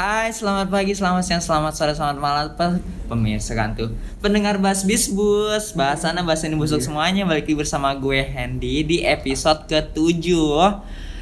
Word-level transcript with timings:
Hai, 0.00 0.32
selamat 0.32 0.72
pagi, 0.72 0.96
selamat 0.96 1.28
siang, 1.28 1.44
selamat 1.44 1.76
sore, 1.76 1.92
selamat 1.92 2.16
malam. 2.24 2.48
Pe- 2.56 2.80
Pemirsa 3.04 3.52
kan 3.52 3.76
tuh 3.76 3.92
Pendengar 4.24 4.56
Bas 4.56 4.80
Bus 4.88 5.12
Bahasannya 5.76 6.24
bahasa 6.24 6.48
ini 6.48 6.56
busuk 6.56 6.80
semuanya. 6.80 7.28
Balik 7.28 7.44
lagi 7.44 7.68
bersama 7.68 7.92
gue 7.92 8.16
Handy 8.24 8.80
di 8.80 9.04
episode 9.04 9.68
ke-7 9.68 10.24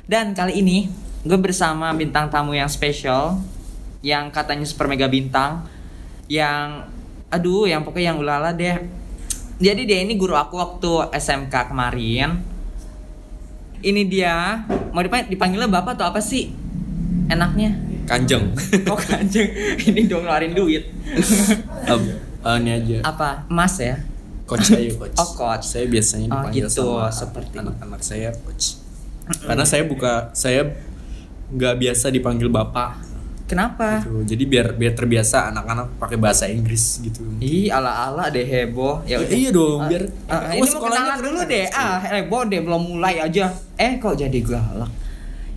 Dan 0.06 0.30
kali 0.30 0.62
ini 0.62 0.87
gue 1.27 1.35
bersama 1.43 1.91
bintang 1.91 2.30
tamu 2.30 2.54
yang 2.54 2.71
spesial 2.71 3.43
Yang 3.99 4.30
katanya 4.30 4.62
super 4.62 4.87
mega 4.87 5.11
bintang 5.11 5.67
Yang 6.31 6.87
Aduh, 7.35 7.67
yang 7.67 7.83
pokoknya 7.83 8.15
yang 8.15 8.23
ulala 8.23 8.55
deh. 8.55 8.79
Jadi 9.59 9.91
dia 9.91 10.07
ini 10.07 10.15
guru 10.15 10.39
aku 10.39 10.55
waktu 10.55 11.19
SMK 11.19 11.75
kemarin. 11.75 12.47
Ini 13.83 14.03
dia 14.07 14.63
Mau 14.95 15.03
dipanggil, 15.03 15.35
dipanggilnya 15.35 15.67
bapak 15.67 15.99
atau 15.99 16.15
apa 16.15 16.23
sih? 16.23 16.55
Enaknya 17.27 17.88
Kanjeng. 18.09 18.45
Oh 18.88 18.96
kanjeng, 18.96 19.48
ini 19.84 20.00
dong 20.04 20.25
ngeluarin 20.25 20.52
duit. 20.52 20.89
Ab, 21.93 22.00
eh, 22.40 22.57
ini 22.58 22.71
aja. 22.72 22.96
Apa? 23.04 23.44
Emas 23.46 23.76
ya? 23.76 24.00
Coach 24.43 24.72
aja 24.72 24.89
coach. 24.99 25.12
Oh, 25.14 25.29
coach. 25.35 25.64
Saya 25.66 25.85
biasanya 25.86 26.26
Oh, 26.26 26.40
dipanggil 26.40 26.64
gitu, 26.66 26.89
sama 26.89 27.13
seperti- 27.13 27.54
anak-anak 27.54 28.00
saya 28.00 28.32
coach. 28.35 28.80
Karena 29.39 29.63
saya 29.63 29.85
buka 29.85 30.32
saya 30.32 30.72
nggak 31.49 31.75
biasa 31.79 32.08
dipanggil 32.08 32.48
bapak. 32.48 32.97
Kenapa? 33.44 34.00
Gitu. 34.00 34.25
Jadi 34.27 34.44
biar 34.47 34.66
biar 34.72 34.92
terbiasa 34.92 35.48
anak-anak 35.48 35.97
pakai 35.98 36.16
bahasa 36.16 36.44
Inggris 36.47 37.00
gitu. 37.00 37.25
Ih, 37.38 37.69
ala-ala 37.69 38.28
deh 38.28 38.44
heboh. 38.44 39.00
Ya 39.05 39.16
udah. 39.19 39.33
iya 39.33 39.48
dong, 39.50 39.84
biar 39.84 40.05
ah, 40.27 40.48
Oh, 40.48 40.52
ini 40.55 40.69
mau 40.70 40.80
kenalan 40.83 41.16
dulu 41.19 41.38
kan? 41.38 41.48
deh. 41.48 41.64
Ah, 41.70 41.97
heboh 41.98 42.42
deh 42.44 42.61
belum 42.61 42.83
mulai 42.91 43.20
aja. 43.20 43.48
Eh, 43.75 43.97
kok 43.97 44.16
jadi 44.16 44.36
galak? 44.38 44.88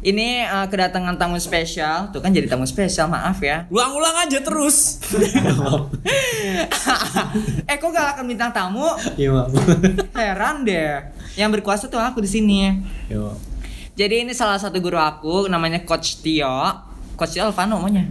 Ini 0.01 0.49
eh, 0.49 0.65
kedatangan 0.65 1.13
tamu 1.21 1.37
spesial. 1.37 2.09
Tuh 2.09 2.25
kan 2.25 2.33
jadi 2.33 2.49
tamu 2.49 2.65
spesial, 2.65 3.05
maaf 3.05 3.37
ya. 3.37 3.69
Ulang-ulang 3.69 4.25
aja 4.25 4.41
terus. 4.41 4.97
eh, 7.69 7.77
kok 7.77 7.91
galakan 7.93 8.25
bintang 8.25 8.49
tamu? 8.49 8.97
Iya, 9.13 9.29
maaf. 9.29 9.53
Heran 10.17 10.65
deh. 10.65 11.05
Yang 11.37 11.61
berkuasa 11.61 11.85
tuh 11.85 12.01
aku 12.01 12.25
di 12.25 12.29
sini. 12.29 12.81
Iya. 13.13 13.37
Jadi 13.93 14.25
ini 14.25 14.33
salah 14.33 14.57
satu 14.57 14.81
guru 14.81 14.97
aku 14.97 15.45
namanya 15.45 15.85
Coach 15.85 16.25
Tio. 16.25 16.49
Coach 17.13 17.37
Tio 17.37 17.45
Alvano 17.45 17.77
namanya. 17.77 18.09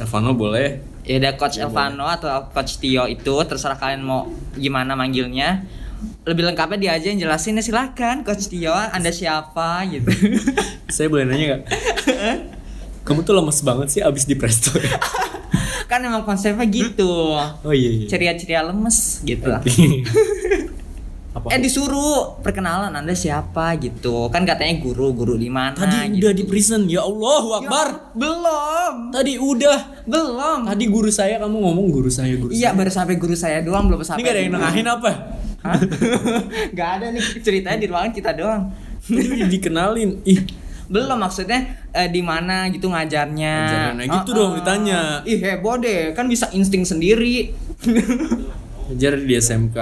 Elvano 0.00 0.32
boleh. 0.32 0.80
Ya 1.04 1.20
udah 1.20 1.36
Coach 1.36 1.60
Elvano 1.60 2.08
atau 2.08 2.48
Coach 2.48 2.80
Tio 2.80 3.04
itu 3.04 3.36
terserah 3.44 3.76
kalian 3.76 4.00
mau 4.00 4.32
gimana 4.56 4.96
manggilnya. 4.96 5.60
Lebih 6.22 6.42
lengkapnya 6.46 6.78
dia 6.78 6.90
aja 6.94 7.06
yang 7.08 7.20
jelasin 7.20 7.58
ya 7.58 7.62
silakan 7.62 8.22
Coach 8.22 8.46
Tio, 8.46 8.70
Anda 8.70 9.10
siapa 9.10 9.82
gitu. 9.86 10.06
Saya 10.94 11.06
boleh 11.06 11.26
nanya 11.26 11.44
nggak? 11.50 11.62
Kamu 13.06 13.20
tuh 13.22 13.34
lemes 13.34 13.58
banget 13.60 13.88
sih 13.90 14.00
abis 14.00 14.24
di 14.24 14.38
presto 14.38 14.70
ya? 14.74 14.94
kan 15.90 16.00
emang 16.00 16.22
konsepnya 16.22 16.62
gitu. 16.64 17.34
Oh 17.36 17.74
iya 17.74 17.90
iya. 17.92 18.06
Ceria-ceria 18.06 18.62
lemes 18.64 19.20
gitu 19.22 19.44
lah. 19.44 19.60
Apa? 21.32 21.48
Eh 21.48 21.58
disuruh 21.58 22.36
perkenalan 22.44 22.92
Anda 22.92 23.16
siapa 23.16 23.72
gitu. 23.80 24.28
Kan 24.28 24.44
katanya 24.44 24.76
guru, 24.78 25.16
guru 25.16 25.34
di 25.34 25.48
mana 25.48 25.72
Tadi 25.72 26.12
gitu. 26.12 26.28
udah 26.28 26.32
di 26.32 26.44
prison 26.44 26.84
ya 26.84 27.00
Allah 27.02 27.44
Akbar. 27.58 27.88
Belum. 28.12 28.94
Tadi 29.08 29.40
udah. 29.40 30.04
Belum. 30.04 30.68
Tadi 30.68 30.84
guru 30.86 31.08
saya 31.08 31.40
kamu 31.40 31.56
ngomong 31.56 31.88
guru 31.88 32.12
saya 32.12 32.36
guru 32.36 32.52
Iya 32.52 32.70
saya. 32.70 32.76
baru 32.76 32.90
sampai 32.92 33.14
guru 33.16 33.32
saya 33.32 33.64
doang 33.64 33.88
belum 33.88 34.00
Ini 34.00 34.08
sampai. 34.12 34.22
gak 34.22 34.32
ada 34.32 34.40
yang 34.44 34.52
nengahin 34.52 34.86
apa? 34.86 35.10
Hah? 35.62 35.78
Gak 36.76 36.90
ada 37.00 37.06
nih 37.14 37.22
ceritanya 37.42 37.78
di 37.78 37.88
ruangan 37.90 38.12
kita 38.12 38.30
doang. 38.34 38.74
Dikenalin. 39.50 40.22
Ih, 40.26 40.42
Belum 40.92 41.16
maksudnya 41.16 41.88
eh, 41.96 42.12
di 42.12 42.20
mana 42.20 42.68
gitu 42.68 42.92
ngajarnya. 42.92 43.56
Ngajarnya, 43.64 43.92
nah 43.96 44.06
gitu 44.20 44.30
dong 44.36 44.52
ditanya. 44.60 45.00
Ih 45.24 45.40
heboh 45.40 45.80
deh, 45.80 46.12
kan 46.12 46.28
bisa 46.28 46.52
insting 46.52 46.84
sendiri. 46.84 47.56
ngajar 48.82 49.16
di 49.16 49.32
SMK 49.40 49.78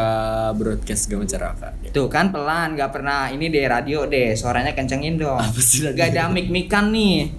Broadcast 0.54 1.10
Gama 1.10 1.26
Caraka. 1.26 1.74
Tuh 1.90 2.06
kan 2.06 2.30
pelan, 2.30 2.78
gak 2.78 2.94
pernah 2.94 3.26
ini 3.26 3.50
deh 3.50 3.66
radio 3.66 4.06
deh, 4.06 4.38
suaranya 4.38 4.70
kencengin 4.70 5.18
dong. 5.18 5.34
Apa 5.34 5.58
sih 5.58 5.82
radio? 5.82 5.98
Gak 5.98 6.14
ada 6.14 6.30
mic-mican 6.30 6.94
nih. 6.94 7.34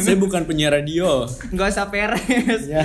saya 0.00 0.16
bukan 0.16 0.48
penyiar 0.48 0.72
radio. 0.72 1.28
Gak 1.28 1.76
usah 1.76 1.92
peres. 1.92 2.64
Ya. 2.64 2.80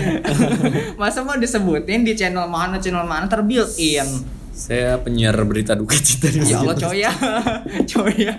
Masa 0.99 1.23
mau 1.23 1.39
disebutin 1.39 2.03
di 2.03 2.11
channel 2.19 2.43
mana 2.51 2.75
channel 2.83 3.07
mana 3.07 3.31
terbuilt 3.31 3.71
in. 3.79 4.38
Saya 4.59 4.99
penyiar 4.99 5.39
berita 5.47 5.71
duka 5.71 5.95
cita 5.95 6.27
di 6.27 6.43
Ya 6.43 6.59
Allah 6.59 6.75
Masjid. 6.75 6.83
coy 6.83 6.99
ya. 6.99 7.11
coy 7.95 8.13
ya. 8.27 8.33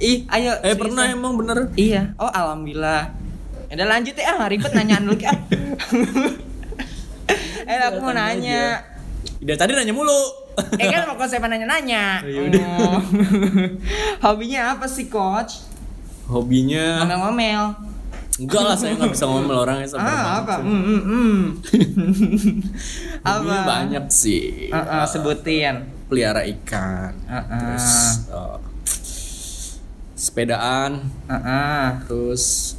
Ih, 0.00 0.24
ayo. 0.32 0.56
Eh 0.64 0.72
seriusan. 0.72 0.80
pernah 0.80 1.04
emang 1.12 1.36
bener? 1.36 1.68
Iya. 1.76 2.16
Oh, 2.16 2.32
alhamdulillah. 2.32 3.12
Ya 3.68 3.72
Udah 3.76 3.86
lanjut 3.92 4.16
ya, 4.16 4.40
ah, 4.40 4.48
ribet 4.48 4.72
nanyaan 4.72 5.04
dulu 5.04 5.20
ah. 5.28 5.36
eh, 7.68 7.80
aku 7.84 8.00
mau 8.00 8.16
nanya. 8.16 8.80
Udah 9.44 9.56
tadi 9.60 9.76
nanya 9.76 9.92
mulu. 9.92 10.24
Eh 10.80 10.88
kan 10.88 11.04
mau 11.04 11.20
konsep 11.20 11.44
nanya-nanya. 11.44 12.24
Oh. 12.24 12.48
Oh. 12.56 12.98
Hobinya 14.24 14.72
apa 14.72 14.88
sih, 14.88 15.12
coach? 15.12 15.60
Hobinya 16.32 17.04
Ngomel-ngomel. 17.04 17.89
Enggak 18.40 18.62
lah 18.62 18.74
saya 18.74 18.92
nggak 18.94 19.12
bisa 19.12 19.24
ngomel 19.24 19.56
orangnya 19.58 19.86
sabar 19.86 20.08
Ah, 20.08 20.40
apa? 20.40 20.54
hmm, 20.58 20.82
hmm. 21.02 21.40
Hobinya 23.26 23.58
apa? 23.58 23.68
banyak 23.68 24.04
sih. 24.08 24.68
Uh, 24.68 24.78
uh, 24.78 25.04
sebutin. 25.04 25.76
pelihara 26.06 26.42
ikan 26.42 27.14
Uh, 27.22 27.36
uh. 27.38 27.58
terus 27.60 27.86
uh, 28.28 28.58
sepedaan 30.12 31.06
Uh, 31.24 31.34
uh. 31.34 31.84
terus 32.04 32.74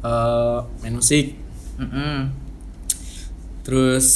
uh, 0.00 0.64
main 0.80 0.94
musik 0.94 1.36
Mm, 1.72 1.88
mm. 1.88 2.18
terus 3.62 4.08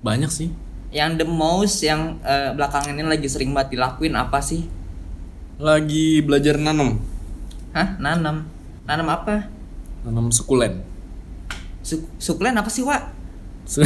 banyak 0.00 0.28
sih 0.28 0.48
Yang 0.88 1.20
the 1.20 1.26
most 1.26 1.78
yang 1.80 2.16
eh, 2.20 2.48
belakangan 2.50 2.90
ini 2.90 3.04
lagi 3.04 3.28
sering 3.28 3.52
banget 3.52 3.76
dilakuin 3.76 4.16
apa 4.16 4.40
sih? 4.40 4.64
lagi 5.56 6.20
belajar 6.20 6.56
nanam 6.56 6.96
Hah? 7.70 7.96
Nanam. 7.98 8.48
Nanam 8.86 9.08
apa? 9.10 9.50
nanam 10.00 10.30
sukulen 10.30 10.86
Su- 11.82 12.06
sukulen 12.16 12.54
apa 12.54 12.66
sih, 12.66 12.82
Wak? 12.82 13.02
Su- 13.64 13.82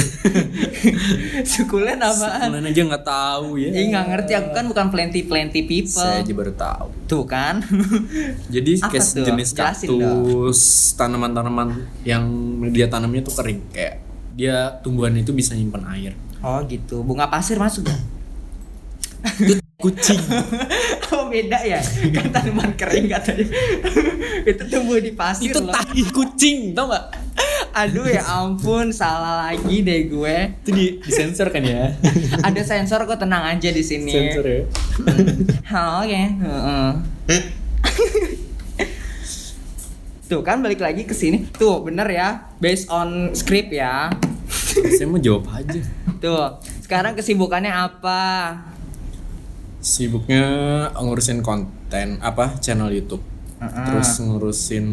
sukulen 1.57 1.97
apaan? 1.97 2.53
sukulen 2.53 2.65
aja 2.67 2.81
nggak 2.85 3.01
tahu 3.03 3.57
ya 3.57 3.69
Ih 3.71 3.89
nggak 3.89 4.07
ngerti 4.07 4.33
aku 4.35 4.49
kan 4.53 4.65
bukan 4.67 4.87
plenty 4.89 5.25
plenty 5.25 5.65
people. 5.65 5.97
saya 5.97 6.21
aja 6.21 6.29
baru 6.31 6.53
tahu 6.53 6.87
Tuh 7.07 7.25
kan. 7.25 7.65
jadi 8.55 8.73
Apa 8.79 8.93
kayak 8.93 9.07
tuh? 9.11 9.25
jenis 9.25 9.51
kaktus 9.51 10.61
tanaman-tanaman 10.95 11.73
yang 12.03 12.29
dia 12.69 12.85
tanamnya 12.87 13.21
tuh 13.23 13.33
kering 13.35 13.65
kayak 13.71 14.05
dia 14.31 14.77
tumbuhan 14.79 15.13
itu 15.15 15.33
bisa 15.33 15.57
nyimpan 15.57 15.85
air 15.91 16.13
oh 16.41 16.61
gitu. 16.63 17.01
Bunga 17.01 17.25
pasir 17.27 17.57
masuk 17.57 17.89
gak? 17.89 18.01
kucing 19.77 20.21
oh 21.11 21.27
beda 21.27 21.59
ya. 21.61 21.81
Kan 22.11 22.29
tanaman 22.29 22.73
kering 22.75 23.09
katanya. 23.09 23.47
itu 24.43 24.63
tumbuh 24.67 24.97
di 24.97 25.13
pasir 25.13 25.49
itu 25.49 25.59
loh. 25.59 25.73
tai 25.73 26.03
kucing 26.07 26.73
tau 26.73 26.89
gak 26.89 27.05
Aduh 27.71 28.03
ya 28.05 28.21
ampun, 28.27 28.91
salah 28.91 29.47
lagi 29.47 29.81
deh 29.81 30.07
gue. 30.07 30.37
itu 30.61 30.71
di 30.71 30.85
disensor 30.99 31.49
kan 31.49 31.63
ya 31.63 31.95
Ada 32.43 32.61
sensor 32.61 33.05
kok 33.05 33.17
tenang 33.17 33.47
aja 33.47 33.71
di 33.71 33.81
sini. 33.81 34.11
sensor 34.11 34.45
ya 34.45 34.61
Halo 35.71 36.03
oke. 36.03 36.23
Heeh. 36.37 36.91
Tuh 40.27 40.41
kan 40.41 40.61
balik 40.61 40.79
lagi 40.79 41.03
ke 41.03 41.11
sini. 41.11 41.47
Tuh 41.51 41.83
bener 41.83 42.07
ya, 42.07 42.29
based 42.59 42.87
on 42.87 43.35
script 43.35 43.71
ya. 43.71 44.11
saya 44.71 45.03
mau 45.05 45.19
jawab 45.19 45.51
aja 45.51 45.83
Tuh, 46.19 46.47
sekarang 46.81 47.15
kesibukannya 47.15 47.71
apa? 47.71 48.55
Sibuknya 49.81 50.45
ngurusin 50.93 51.41
konten 51.41 52.21
apa 52.21 52.61
channel 52.61 52.93
YouTube 52.93 53.25
Heeh. 53.59 53.85
terus 53.89 54.21
ngurusin 54.21 54.87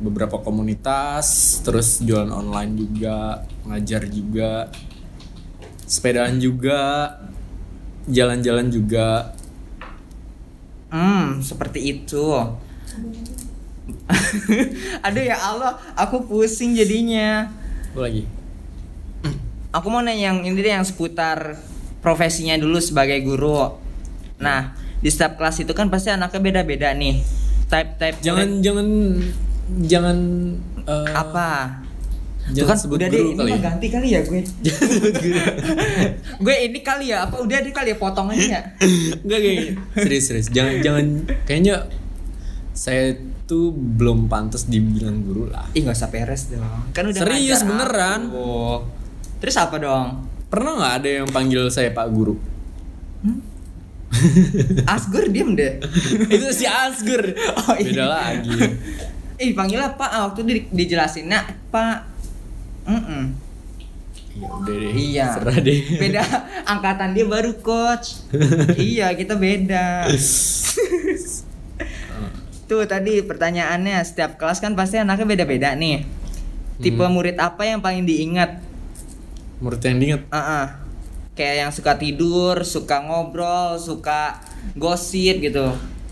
beberapa 0.00 0.40
komunitas 0.40 1.60
terus 1.60 2.00
jualan 2.00 2.32
online 2.32 2.72
juga 2.74 3.44
ngajar 3.68 4.08
juga 4.08 4.72
sepedaan 5.84 6.40
juga 6.40 6.78
jalan-jalan 8.08 8.68
juga 8.68 9.36
Hmm, 10.90 11.38
seperti 11.38 12.02
itu. 12.02 12.34
Aduh 15.06 15.22
ya 15.22 15.38
Allah, 15.38 15.78
aku 15.94 16.26
pusing 16.26 16.74
jadinya. 16.74 17.46
apa 17.90 18.00
lagi 18.00 18.22
Aku 19.70 19.86
mau 19.86 20.02
nanya 20.02 20.34
yang 20.34 20.42
ini 20.42 20.58
deh 20.58 20.74
yang 20.74 20.82
seputar 20.82 21.54
profesinya 22.00 22.56
dulu 22.56 22.80
sebagai 22.80 23.20
guru. 23.24 23.76
Nah, 24.40 24.72
di 25.00 25.08
setiap 25.08 25.36
kelas 25.40 25.60
itu 25.64 25.72
kan 25.76 25.88
pasti 25.88 26.12
anaknya 26.12 26.40
beda-beda 26.40 26.92
nih. 26.96 27.20
Type-type 27.70 28.18
jangan 28.24 28.60
jangan 28.64 28.86
jangan 29.86 30.16
eh, 30.84 31.10
apa? 31.14 31.80
Tuh 32.50 32.56
jangan 32.56 32.68
kan 32.74 32.78
sebut 32.82 32.96
udah 32.98 33.08
guru 33.12 33.20
deh, 33.20 33.30
ini 33.30 33.36
kali 33.38 33.52
ya. 33.52 33.58
ganti 33.62 33.86
kali 33.86 34.08
ya 34.10 34.20
gue. 34.26 34.40
gue 36.44 36.56
ini 36.66 36.80
kali 36.82 37.04
ya, 37.14 37.28
apa 37.28 37.36
udah 37.38 37.58
deh 37.62 37.72
kali 37.72 37.94
ya 37.94 37.96
potong 38.00 38.28
aja 38.34 38.44
ya? 38.58 38.62
Enggak 39.22 39.38
kayak 39.44 39.62
serius 39.94 40.24
serius 40.26 40.48
jangan 40.50 40.74
jangan 40.82 41.04
kayaknya 41.46 41.76
saya 42.74 43.12
itu 43.50 43.74
belum 43.74 44.30
pantas 44.30 44.70
dibilang 44.70 45.26
guru 45.26 45.50
lah. 45.50 45.66
Ih 45.74 45.82
nggak 45.82 45.98
usah 45.98 46.10
peres 46.14 46.54
dong. 46.54 46.94
Kan 46.94 47.10
udah 47.10 47.18
Serius, 47.18 47.66
beneran. 47.66 48.30
aku. 48.30 48.86
Terus 49.42 49.58
apa 49.58 49.76
dong? 49.82 50.22
Pernah 50.50 50.72
nggak 50.76 50.94
ada 51.02 51.08
yang 51.22 51.28
panggil 51.30 51.70
saya 51.70 51.94
Pak 51.94 52.06
Guru? 52.10 52.34
Asgur 54.90 55.30
diem 55.30 55.54
deh. 55.54 55.78
itu 56.26 56.46
si 56.50 56.66
Asgur. 56.66 57.22
Oh, 57.54 57.74
iya. 57.78 57.94
Beda 57.94 58.06
lagi. 58.10 58.58
Ih 59.38 59.54
panggilnya 59.54 59.94
Pak 59.94 60.10
ah, 60.10 60.20
waktu 60.28 60.40
di, 60.42 60.54
dijelasin 60.74 61.30
nah 61.30 61.46
Pak. 61.70 61.98
Ya 64.34 64.48
udah 64.50 64.74
deh. 64.74 64.90
Iya. 64.90 65.26
Serah 65.38 65.58
deh. 65.62 65.78
Beda 65.96 66.22
angkatan 66.66 67.14
dia 67.14 67.24
baru 67.30 67.54
coach. 67.62 68.26
iya 68.76 69.14
kita 69.14 69.38
beda. 69.38 70.06
Tuh 72.70 72.86
tadi 72.86 73.22
pertanyaannya 73.22 74.02
setiap 74.02 74.38
kelas 74.38 74.58
kan 74.58 74.74
pasti 74.74 74.98
anaknya 74.98 75.26
beda-beda 75.26 75.74
nih. 75.74 76.06
Tipe 76.82 77.02
Hmm. 77.02 77.14
murid 77.14 77.38
apa 77.38 77.62
yang 77.66 77.78
paling 77.78 78.02
diingat? 78.02 78.58
Murid 79.60 79.80
yang 79.80 79.96
diinget. 79.98 80.20
Ah, 80.28 80.40
ah. 80.40 80.64
Kayak 81.32 81.54
yang 81.58 81.70
suka 81.70 81.92
tidur, 81.94 82.54
suka 82.62 83.00
ngobrol, 83.00 83.76
suka 83.76 84.38
gosip 84.74 85.38
gitu. 85.38 85.70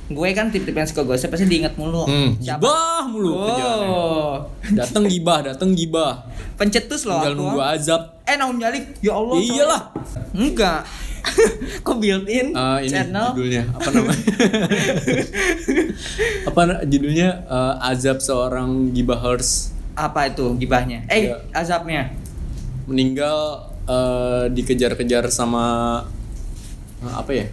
Gue 0.09 0.33
kan 0.33 0.49
tipe-tipe 0.49 0.75
yang 0.75 0.87
suka 0.87 1.03
gosip 1.03 1.29
pasti 1.29 1.45
diingat 1.45 1.75
mulu. 1.75 2.05
Hmm, 2.05 2.33
Siapa? 2.39 2.59
gibah 2.59 3.03
mulu. 3.07 3.31
Oh. 3.35 4.35
Dateng 4.67 5.05
gibah, 5.05 5.39
dateng 5.43 5.71
gibah. 5.73 6.23
Pencetus 6.55 7.05
loh 7.05 7.19
Tinggal 7.19 7.31
aku. 7.31 7.39
nunggu 7.39 7.61
azab. 7.63 8.01
Eh 8.25 8.35
Naum 8.35 8.57
Jalik, 8.57 8.99
ya 8.99 9.13
Allah. 9.15 9.35
Ya 9.35 9.43
iyalah. 9.45 9.81
Enggak. 10.33 10.81
Kok 11.85 11.97
built 11.99 12.25
in 12.25 12.51
Eh, 12.51 12.77
ini 12.81 12.89
channel? 12.91 13.27
judulnya 13.33 13.63
apa 13.69 13.89
namanya? 13.91 14.23
apa 16.47 16.61
judulnya 16.85 17.29
Eh, 17.45 17.75
azab 17.85 18.19
seorang 18.19 18.91
gibahers 18.91 19.71
Apa 19.93 20.27
itu 20.27 20.57
gibahnya? 20.57 21.05
Eh, 21.05 21.27
Iya. 21.27 21.37
azabnya. 21.53 22.09
Meninggal 22.89 23.69
eh, 23.85 24.45
dikejar-kejar 24.51 25.29
sama 25.29 26.01
eh, 27.05 27.15
apa 27.15 27.31
ya? 27.31 27.47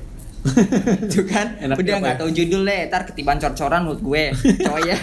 Itu 1.09 1.25
kan 1.25 1.57
Enaknya 1.57 1.81
udah 1.81 1.95
nggak 1.99 2.15
ya? 2.15 2.19
tahu 2.21 2.29
judul 2.31 2.61
deh, 2.63 2.79
ntar 2.87 3.01
ketiban 3.09 3.41
cor-coran 3.41 3.81
menurut 3.83 4.01
gue. 4.01 4.23
Coy 4.61 4.81
ya. 4.87 4.97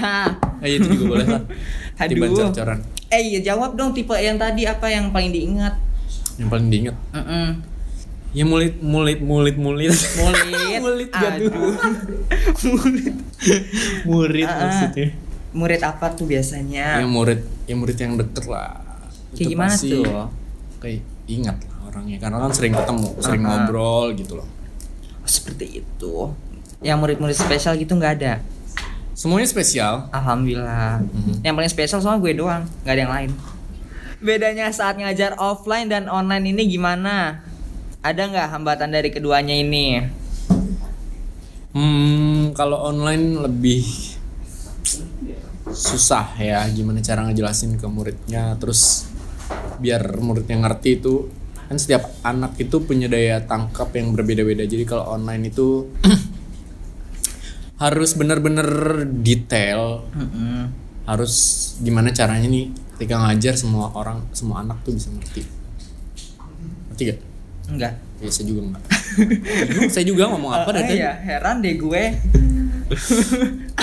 Eh 0.63 0.71
itu 0.79 0.87
juga 0.95 1.05
boleh 1.19 1.27
lah. 1.27 1.43
Tiban 2.09 2.31
Aduh. 2.31 2.39
cor-coran. 2.49 2.79
Eh, 3.13 3.23
iya 3.29 3.41
jawab 3.45 3.77
dong 3.77 3.93
tipe 3.93 4.15
yang 4.15 4.39
tadi 4.39 4.65
apa 4.65 4.89
yang 4.89 5.11
paling 5.11 5.31
diingat? 5.31 5.75
Yang 6.41 6.49
paling 6.49 6.69
diingat. 6.71 6.97
Mm-mm. 7.13 7.49
Ya 8.33 8.45
mulit 8.49 8.81
mulit 8.81 9.21
mulit 9.21 9.57
mulit. 9.61 9.93
Mulit 10.81 11.11
gaduh. 11.13 11.53
Aduh. 11.53 11.75
Murid. 12.65 13.15
murid 14.09 14.47
Ah, 14.49 14.55
ah. 14.55 14.61
maksudnya. 14.65 15.09
Murid 15.53 15.83
apa 15.85 16.07
tuh 16.17 16.25
biasanya? 16.25 16.97
Ya 16.97 17.05
murid, 17.05 17.45
ya 17.69 17.75
murid 17.77 17.99
yang 18.01 18.17
deket 18.17 18.49
lah. 18.49 18.81
Kayak 19.33 19.41
Itu 19.41 19.53
gimana 19.57 19.73
pasti 19.73 19.89
tuh? 19.97 20.27
Kayak 20.83 21.01
ingat 21.31 21.57
lah 21.65 21.79
orangnya 21.89 22.17
karena 22.21 22.37
kan 22.41 22.53
sering 22.53 22.75
ketemu, 22.77 23.09
sering 23.23 23.43
ah. 23.43 23.49
ngobrol 23.49 24.07
gitu 24.13 24.33
loh. 24.37 24.49
Oh, 25.23 25.29
seperti 25.29 25.81
itu. 25.81 26.15
Yang 26.83 26.99
murid-murid 26.99 27.37
spesial 27.37 27.79
gitu 27.79 27.97
nggak 27.97 28.13
ada. 28.21 28.45
Semuanya 29.13 29.49
spesial. 29.49 30.09
Alhamdulillah. 30.11 31.05
Mhm. 31.05 31.47
Yang 31.47 31.55
paling 31.55 31.73
spesial 31.73 32.01
soalnya 32.03 32.21
gue 32.21 32.33
doang, 32.37 32.63
nggak 32.83 32.95
ada 32.97 33.03
yang 33.03 33.15
lain. 33.15 33.31
Bedanya 34.23 34.67
saat 34.71 34.99
ngajar 34.99 35.35
offline 35.39 35.91
dan 35.91 36.07
online 36.07 36.55
ini 36.55 36.67
gimana? 36.71 37.43
Ada 38.03 38.31
nggak 38.31 38.49
hambatan 38.51 38.91
dari 38.91 39.11
keduanya 39.15 39.55
ini? 39.55 40.03
Hmm, 41.73 42.53
kalau 42.53 42.83
online 42.85 43.39
lebih 43.41 43.87
susah 45.73 46.37
ya 46.37 46.61
gimana 46.69 47.01
cara 47.01 47.25
ngejelasin 47.25 47.81
ke 47.81 47.87
muridnya 47.89 48.53
terus 48.61 49.09
biar 49.77 50.03
muridnya 50.19 50.59
ngerti 50.59 50.99
itu 50.99 51.29
kan 51.63 51.77
setiap 51.77 52.05
anak 52.21 52.59
itu 52.59 52.81
punya 52.81 53.07
daya 53.07 53.41
tangkap 53.41 53.89
yang 53.93 54.13
berbeda-beda 54.13 54.63
jadi 54.63 54.85
kalau 54.85 55.09
online 55.11 55.49
itu 55.49 55.89
harus 57.83 58.15
benar-benar 58.15 58.69
detail 59.19 60.07
Mm-mm. 60.13 60.71
harus 61.05 61.35
gimana 61.79 62.11
caranya 62.11 62.47
nih 62.47 62.71
ketika 62.95 63.19
ngajar 63.19 63.55
semua 63.57 63.91
orang 63.93 64.23
semua 64.31 64.63
anak 64.63 64.79
tuh 64.83 64.95
bisa 64.95 65.11
ngerti 65.11 65.43
ngerti 66.89 67.03
gak? 67.09 67.21
Enggak. 67.67 67.93
Ya 68.21 68.31
saya 68.31 68.47
juga 68.47 68.61
enggak 68.63 68.83
saya 69.95 70.05
juga 70.05 70.23
ngomong 70.29 70.53
apa 70.53 70.71
Eh, 70.71 70.75
dari? 70.77 70.93
Iya, 70.95 71.11
heran 71.19 71.59
deh 71.59 71.75
gue. 71.75 72.03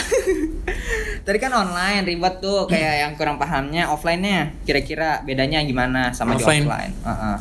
Tadi 1.30 1.38
kan 1.38 1.54
online 1.54 2.10
ribet 2.10 2.42
tuh 2.42 2.66
kayak 2.66 3.06
yang 3.06 3.14
kurang 3.14 3.38
pahamnya 3.38 3.86
offline-nya 3.86 4.50
kira-kira 4.66 5.22
bedanya 5.22 5.62
gimana 5.62 6.10
sama 6.10 6.34
Offline. 6.34 6.66
di 6.66 6.74
offline? 6.74 6.94
Heeh. 7.06 7.38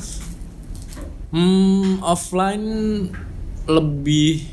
Hmm, 1.33 1.97
offline 2.05 2.67
lebih 3.65 4.45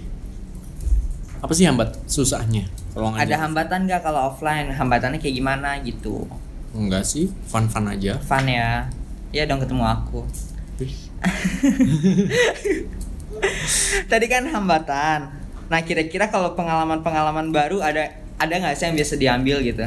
apa 1.44 1.52
sih 1.52 1.68
hambat 1.68 2.00
susahnya 2.08 2.64
kalau 2.96 3.12
ngajar? 3.12 3.28
Ada 3.28 3.36
hambatan 3.44 3.80
nggak 3.92 4.02
kalau 4.08 4.32
offline? 4.32 4.72
Hambatannya 4.72 5.20
kayak 5.20 5.36
gimana 5.36 5.84
gitu? 5.84 6.24
Enggak 6.72 7.04
sih, 7.04 7.28
fun-fun 7.52 7.92
aja. 7.92 8.16
Fun 8.24 8.48
ya. 8.48 8.88
Iya 9.36 9.52
dong 9.52 9.60
ketemu 9.60 9.84
aku. 9.84 10.24
Tadi 14.08 14.26
kan 14.32 14.48
hambatan. 14.48 15.28
Nah 15.68 15.80
kira-kira 15.84 16.32
kalau 16.32 16.56
pengalaman-pengalaman 16.56 17.52
baru 17.52 17.84
ada 17.84 18.24
ada 18.36 18.54
nggak 18.54 18.76
sih 18.76 18.86
yang 18.88 18.96
biasa 18.96 19.14
diambil 19.16 19.58
gitu? 19.64 19.86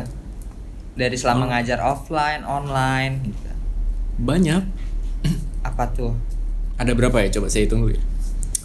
Dari 0.98 1.16
selama 1.16 1.46
Oh. 1.46 1.48
ngajar 1.52 1.78
offline, 1.78 2.42
online 2.42 3.30
gitu. 3.30 3.50
Banyak. 4.18 4.62
Apa 5.62 5.84
tuh? 5.92 6.16
Ada 6.78 6.94
berapa 6.94 7.14
ya? 7.22 7.28
Coba 7.38 7.46
saya 7.50 7.66
hitung 7.66 7.86
dulu 7.86 7.94
ya. 7.94 8.02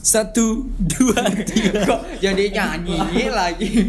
Satu, 0.03 0.67
dua, 0.75 1.15
tiga. 1.47 1.79
Kok 1.87 2.19
jadi 2.19 2.43
nyanyi 2.51 2.99
lagi? 3.31 3.87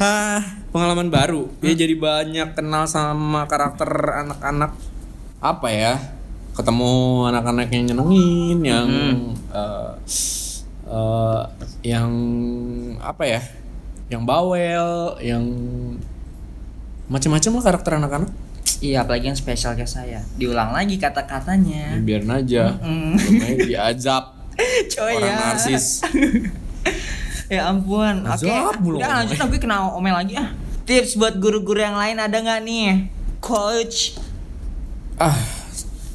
Hah, 0.00 0.40
pengalaman 0.72 1.12
baru. 1.12 1.52
Ya 1.60 1.76
jadi 1.76 1.92
banyak 1.92 2.56
kenal 2.56 2.88
sama 2.88 3.44
karakter 3.44 3.88
anak-anak 4.24 4.72
apa 5.44 5.68
ya? 5.68 5.94
Ketemu 6.56 6.92
anak-anak 7.28 7.68
yang 7.68 7.84
nyenengin, 7.92 8.58
yang 8.64 8.88
eh, 9.52 9.90
eh, 10.88 11.42
yang 11.84 12.10
apa 13.02 13.24
ya? 13.28 13.40
Yang 14.14 14.22
bawel, 14.24 14.88
yang 15.18 15.42
macam-macam 17.10 17.50
lah 17.50 17.62
karakter 17.66 17.92
anak-anak. 17.98 18.30
Iya, 18.78 19.02
apalagi 19.02 19.26
yang 19.28 19.38
spesial 19.38 19.74
kayak 19.74 19.90
saya. 19.90 20.20
Diulang 20.38 20.70
lagi 20.70 20.96
Ya, 20.96 21.10
kata-katanya. 21.10 21.98
biarin 21.98 22.30
aja. 22.30 22.78
Mm. 22.78 23.12
Namanya 23.18 23.56
diajab 23.66 24.24
Coy 24.94 25.18
orang 25.18 25.26
ya. 25.26 25.36
narsis. 25.50 25.84
ya 27.54 27.68
ampun. 27.68 28.22
Oke. 28.22 28.54
Mulu 28.78 28.96
Udah 29.02 29.20
lanjut 29.20 29.36
aku 29.36 29.58
kena 29.58 29.90
omel 29.90 30.14
lagi 30.14 30.38
ah. 30.38 30.54
Tips 30.84 31.16
buat 31.16 31.40
guru-guru 31.40 31.80
yang 31.80 31.96
lain 31.96 32.20
ada 32.20 32.36
nggak 32.38 32.60
nih? 32.62 33.08
Coach. 33.40 34.14
Ah, 35.16 35.34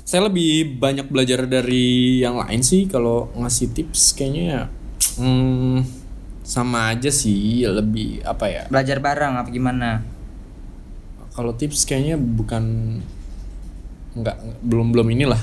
saya 0.06 0.26
lebih 0.26 0.78
banyak 0.78 1.10
belajar 1.10 1.46
dari 1.46 2.20
yang 2.22 2.38
lain 2.38 2.62
sih 2.62 2.86
kalau 2.86 3.30
ngasih 3.34 3.70
tips 3.72 4.14
kayaknya 4.14 4.44
ya, 4.46 4.62
hmm, 5.18 5.78
sama 6.50 6.90
aja 6.90 7.08
sih 7.08 7.62
lebih 7.62 8.26
apa 8.26 8.46
ya 8.46 8.64
Belajar 8.68 8.98
bareng 8.98 9.38
apa 9.38 9.50
gimana? 9.50 10.02
kalau 11.30 11.54
tips 11.54 11.86
kayaknya 11.86 12.18
bukan 12.18 12.98
nggak 14.12 14.34
belum 14.60 14.90
belum 14.90 15.08
inilah 15.10 15.40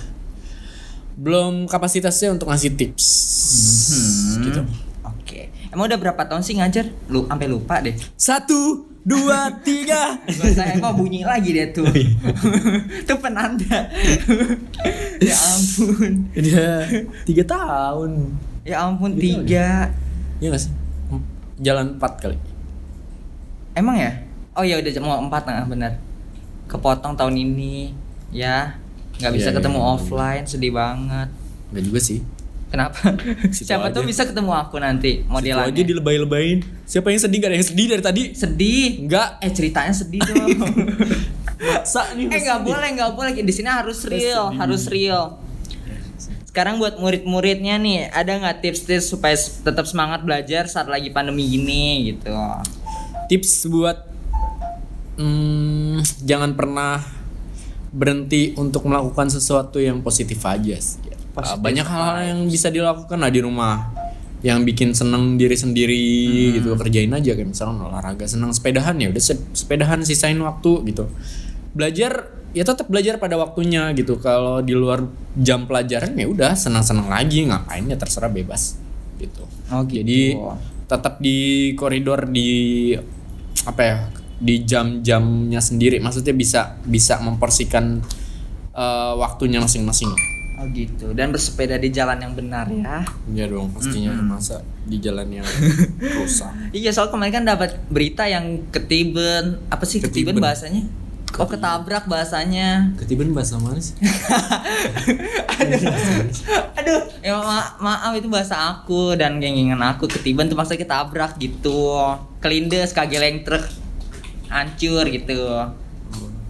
belum 1.16 1.64
kapasitasnya 1.64 2.34
untuk 2.34 2.50
ngasih 2.50 2.74
tips 2.74 3.06
Hmm. 3.86 4.42
gitu 4.42 4.60
Oke. 5.06 5.48
Emang 5.70 5.86
udah 5.86 5.96
berapa 5.96 6.18
tahun 6.20 6.42
sih 6.42 6.54
ngajar? 6.54 6.90
Lu 7.06 7.24
sampai 7.24 7.46
lupa 7.46 7.78
deh. 7.78 7.94
satu 8.12 8.82
dua 9.00 9.46
tiga 9.66 10.18
usah 10.26 10.74
kok 10.74 10.92
bunyi 10.92 11.22
lagi 11.22 11.54
deh 11.54 11.70
tuh. 11.70 11.86
itu 13.02 13.14
penanda. 13.16 13.86
ya 15.18 15.36
ampun. 15.48 16.26
dia 16.32 16.82
tiga 17.22 17.44
tahun 17.46 18.34
Ya 18.62 18.82
ampun 18.82 19.14
tiga. 19.14 19.94
ya 20.36 20.44
nggak 20.44 20.58
sih 20.60 20.72
jalan 21.58 21.94
empat 21.94 22.12
kali 22.18 22.36
Emang 23.72 23.94
ya? 23.94 24.12
Oh 24.52 24.60
ya 24.60 24.76
udah 24.76 24.92
mau 25.02 25.20
empat 25.20 25.44
nah 25.44 25.60
benar. 25.62 26.00
Kepotong 26.64 27.12
tahun 27.12 27.36
ini 27.36 27.92
ya 28.28 28.72
nggak 29.16 29.32
bisa 29.32 29.42
Iya, 29.42 29.50
iya, 29.50 29.58
ketemu 29.58 29.78
iya. 29.78 29.88
offline 29.90 30.44
sedih 30.44 30.72
banget. 30.72 31.28
nggak 31.66 31.82
juga 31.82 32.00
sih 32.00 32.20
Kenapa? 32.66 33.14
Situ 33.54 33.62
Siapa 33.64 33.88
tuh 33.88 34.02
aja. 34.02 34.08
bisa 34.08 34.22
ketemu 34.24 34.50
aku 34.50 34.76
nanti 34.76 35.20
Situ 35.20 35.28
modelannya. 35.28 35.70
aja 35.70 35.82
dilebay-lebayin 35.84 36.58
siapa 36.82 37.08
yang 37.08 37.20
sedih 37.20 37.38
gak 37.38 37.48
ada 37.48 37.56
yang 37.56 37.68
sedih 37.68 37.86
dari 37.86 38.02
tadi 38.02 38.22
Sedih. 38.32 38.86
Enggak. 39.00 39.28
Eh 39.38 39.50
ceritanya 39.50 39.92
sedih 39.92 40.20
dong. 40.26 40.48
Maksa 41.56 42.02
nih. 42.12 42.26
eh 42.26 42.40
nggak 42.42 42.60
boleh 42.62 42.88
nggak 42.92 43.12
boleh 43.12 43.30
di 43.34 43.48
sini 43.48 43.68
harus 43.68 44.04
real 44.04 44.50
harus 44.52 44.88
real. 44.88 45.38
Sekarang 46.56 46.80
buat 46.80 46.96
murid-muridnya 46.96 47.76
nih 47.76 48.08
ada 48.16 48.32
nggak 48.40 48.64
tips-tips 48.64 49.12
supaya 49.12 49.36
tetap 49.36 49.84
semangat 49.84 50.24
belajar 50.24 50.64
saat 50.72 50.88
lagi 50.88 51.12
pandemi 51.12 51.44
gini 51.44 52.16
gitu? 52.16 52.32
tips 53.28 53.68
buat 53.68 54.08
hmm, 55.18 56.00
jangan 56.24 56.54
pernah 56.54 57.02
berhenti 57.92 58.56
untuk 58.56 58.88
melakukan 58.88 59.28
sesuatu 59.28 59.76
yang 59.84 60.00
positif 60.00 60.40
aja 60.48 60.80
sih. 60.80 61.12
Positive 61.36 61.60
banyak 61.60 61.86
hal 61.86 62.24
yang 62.24 62.40
bisa 62.48 62.72
dilakukan. 62.72 63.20
Lah 63.20 63.28
di 63.28 63.40
rumah 63.44 63.92
yang 64.40 64.64
bikin 64.64 64.96
seneng 64.96 65.36
diri 65.36 65.60
sendiri 65.60 66.56
gitu. 66.56 66.72
Kerjain 66.76 67.12
aja 67.12 67.36
kayak 67.36 67.52
misalnya 67.52 67.88
olahraga 67.88 68.24
seneng 68.24 68.52
sepedahan 68.56 68.96
ya 68.96 69.12
udah 69.12 69.22
se- 69.22 69.44
sepedahan 69.52 70.00
sisain 70.08 70.40
waktu 70.40 70.88
gitu. 70.88 71.08
Belajar 71.76 72.35
ya 72.52 72.62
tetap 72.62 72.86
belajar 72.86 73.16
pada 73.16 73.34
waktunya 73.34 73.90
gitu 73.92 74.16
kalau 74.16 74.60
di 74.60 74.72
luar 74.72 75.02
jam 75.34 75.64
pelajaran 75.64 76.12
ya 76.12 76.26
udah 76.26 76.52
senang-senang 76.52 77.06
lagi 77.06 77.44
ngapain 77.44 77.84
ya 77.84 77.96
terserah 77.96 78.28
bebas 78.28 78.76
gitu 79.16 79.44
Oh, 79.66 79.82
gitu. 79.82 80.04
jadi 80.04 80.38
tetap 80.86 81.18
di 81.18 81.38
koridor 81.74 82.26
di 82.26 82.94
apa 83.62 83.82
ya 83.82 83.96
di 84.36 84.62
jam-jamnya 84.62 85.58
sendiri 85.58 85.98
maksudnya 85.98 86.30
bisa 86.30 86.60
bisa 86.82 87.18
memporsikan 87.18 87.98
eh, 88.70 89.12
waktunya 89.16 89.58
masing-masing 89.58 90.12
Oh 90.56 90.64
gitu. 90.72 91.12
Dan 91.12 91.36
bersepeda 91.36 91.76
di 91.76 91.92
jalan 91.92 92.16
yang 92.16 92.32
benar 92.32 92.64
ya. 92.66 93.04
ya 93.28 93.44
dong 93.44 93.68
pastinya 93.68 94.16
masa 94.16 94.64
di 94.82 94.96
jalan 94.96 95.28
yang 95.28 95.44
rusak 96.16 96.48
Iya, 96.72 96.96
soal 96.96 97.12
kemarin 97.12 97.28
kan 97.34 97.44
dapat 97.44 97.76
berita 97.92 98.24
yang 98.24 98.64
ketiben, 98.70 99.60
apa 99.68 99.84
sih 99.84 100.00
ketiben, 100.00 100.32
Ketiben. 100.32 100.40
bahasanya? 100.40 100.88
Oh, 101.36 101.44
ketabrak 101.44 102.06
bahasanya. 102.06 102.94
ketiban 102.96 103.34
bahasa 103.34 103.60
mana 103.60 103.76
sih 103.76 103.92
Aduh, 106.76 107.00
ya 107.20 107.36
ma- 107.36 107.74
maaf 107.76 108.12
itu 108.16 108.28
bahasa 108.30 108.56
aku 108.56 109.12
dan 109.18 109.36
gengingan 109.36 109.82
aku 109.82 110.06
ketiban 110.06 110.46
tuh 110.46 110.56
maksudnya 110.56 110.86
ketabrak 110.86 111.36
gitu. 111.36 111.98
Kelindes 112.40 112.94
kageleng 112.94 113.42
truk 113.42 113.64
hancur 114.48 115.04
gitu. 115.10 115.66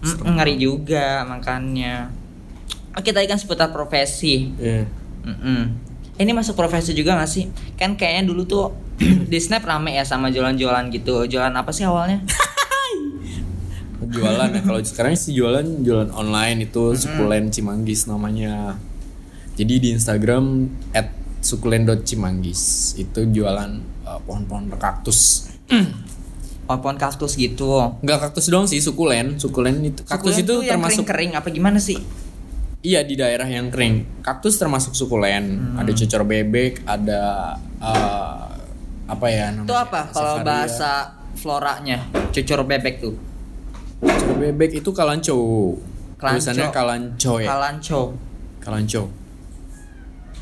Mm, 0.03 0.37
ngeri 0.37 0.55
juga 0.55 1.25
makanya. 1.25 2.13
Oke, 2.93 3.11
tadi 3.11 3.25
kan 3.25 3.37
seputar 3.37 3.73
profesi. 3.73 4.53
Iya. 4.55 4.85
Mm-mm. 5.25 5.61
Ini 6.17 6.31
masuk 6.33 6.57
profesi 6.57 6.93
juga 6.93 7.13
gak 7.13 7.29
sih? 7.29 7.45
Kan 7.75 7.93
kayaknya 7.93 8.29
dulu 8.29 8.45
tuh 8.45 8.65
di 9.31 9.37
Snap 9.37 9.65
rame 9.65 9.93
ya 9.93 10.05
sama 10.05 10.29
jualan-jualan 10.29 10.89
gitu. 10.93 11.25
Jualan 11.27 11.53
apa 11.53 11.69
sih 11.73 11.85
awalnya? 11.85 12.21
jualan 13.99 14.49
ya 14.51 14.61
kalau 14.61 14.79
sekarang 14.79 15.13
sih 15.13 15.33
jualan 15.33 15.81
jualan 15.81 16.13
online 16.13 16.65
itu 16.65 16.93
sukulen 16.93 17.49
cimanggis 17.49 18.05
namanya 18.05 18.77
jadi 19.57 19.81
di 19.81 19.89
Instagram 19.91 20.69
at 20.93 21.09
sukulen.cimanggis 21.39 22.93
itu 22.95 23.19
jualan 23.27 23.71
uh, 24.03 24.19
pohon-pohon 24.23 24.69
kaktus 24.75 25.49
Pohon 26.67 26.99
kaktus 26.99 27.39
gitu. 27.39 27.79
Enggak 28.03 28.27
kaktus 28.27 28.51
doang 28.51 28.67
sih 28.67 28.83
sukulen 28.83 29.39
sukulen 29.39 29.87
itu 29.87 30.03
kaktus 30.03 30.35
Sukulen 30.35 30.43
itu 30.43 30.55
yang 30.67 30.75
termasuk 30.83 31.07
kering-kering 31.07 31.31
apa 31.39 31.47
gimana 31.49 31.79
sih? 31.79 31.95
iya 32.83 33.01
di 33.03 33.17
daerah 33.17 33.47
yang 33.49 33.73
kering 33.73 34.21
kaktus 34.21 34.55
termasuk 34.55 34.93
sukulen 34.93 35.57
Hmm. 35.59 35.81
ada 35.81 35.91
cocor 35.91 36.23
bebek 36.23 36.85
ada 36.85 37.55
uh, 37.81 38.47
apa 39.07 39.27
ya 39.27 39.49
namanya 39.55 39.67
Itu 39.67 39.75
apa 39.75 39.99
kalau 40.11 40.35
bahasa 40.43 40.91
floranya? 41.35 42.03
Cucur 42.35 42.59
bebek 42.63 42.99
tuh. 42.99 43.15
Cocor 43.99 44.35
bebek 44.37 44.77
itu 44.77 44.89
kalanco 44.91 45.37
Kalanco. 46.15 46.37
tulisannya 46.37 46.67
kalanco 46.69 47.33
ya 47.37 47.47
Kalanco. 47.47 48.01
kalanco 48.59 49.03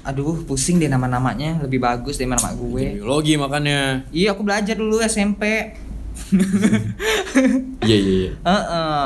Aduh, 0.06 0.46
pusing 0.46 0.78
deh 0.78 0.86
nama-namanya. 0.86 1.66
Lebih 1.66 1.82
bagus 1.82 2.16
dari 2.16 2.30
nama 2.30 2.54
gue. 2.54 2.94
biologi 2.94 3.42
makanya 3.42 4.06
Iya, 4.14 4.38
aku 4.38 4.46
belajar 4.46 4.78
dulu 4.78 5.02
SMP. 5.02 5.74
iya 7.82 7.98
iya 7.98 8.14
iya 8.22 8.32
Heeh. 8.38 9.06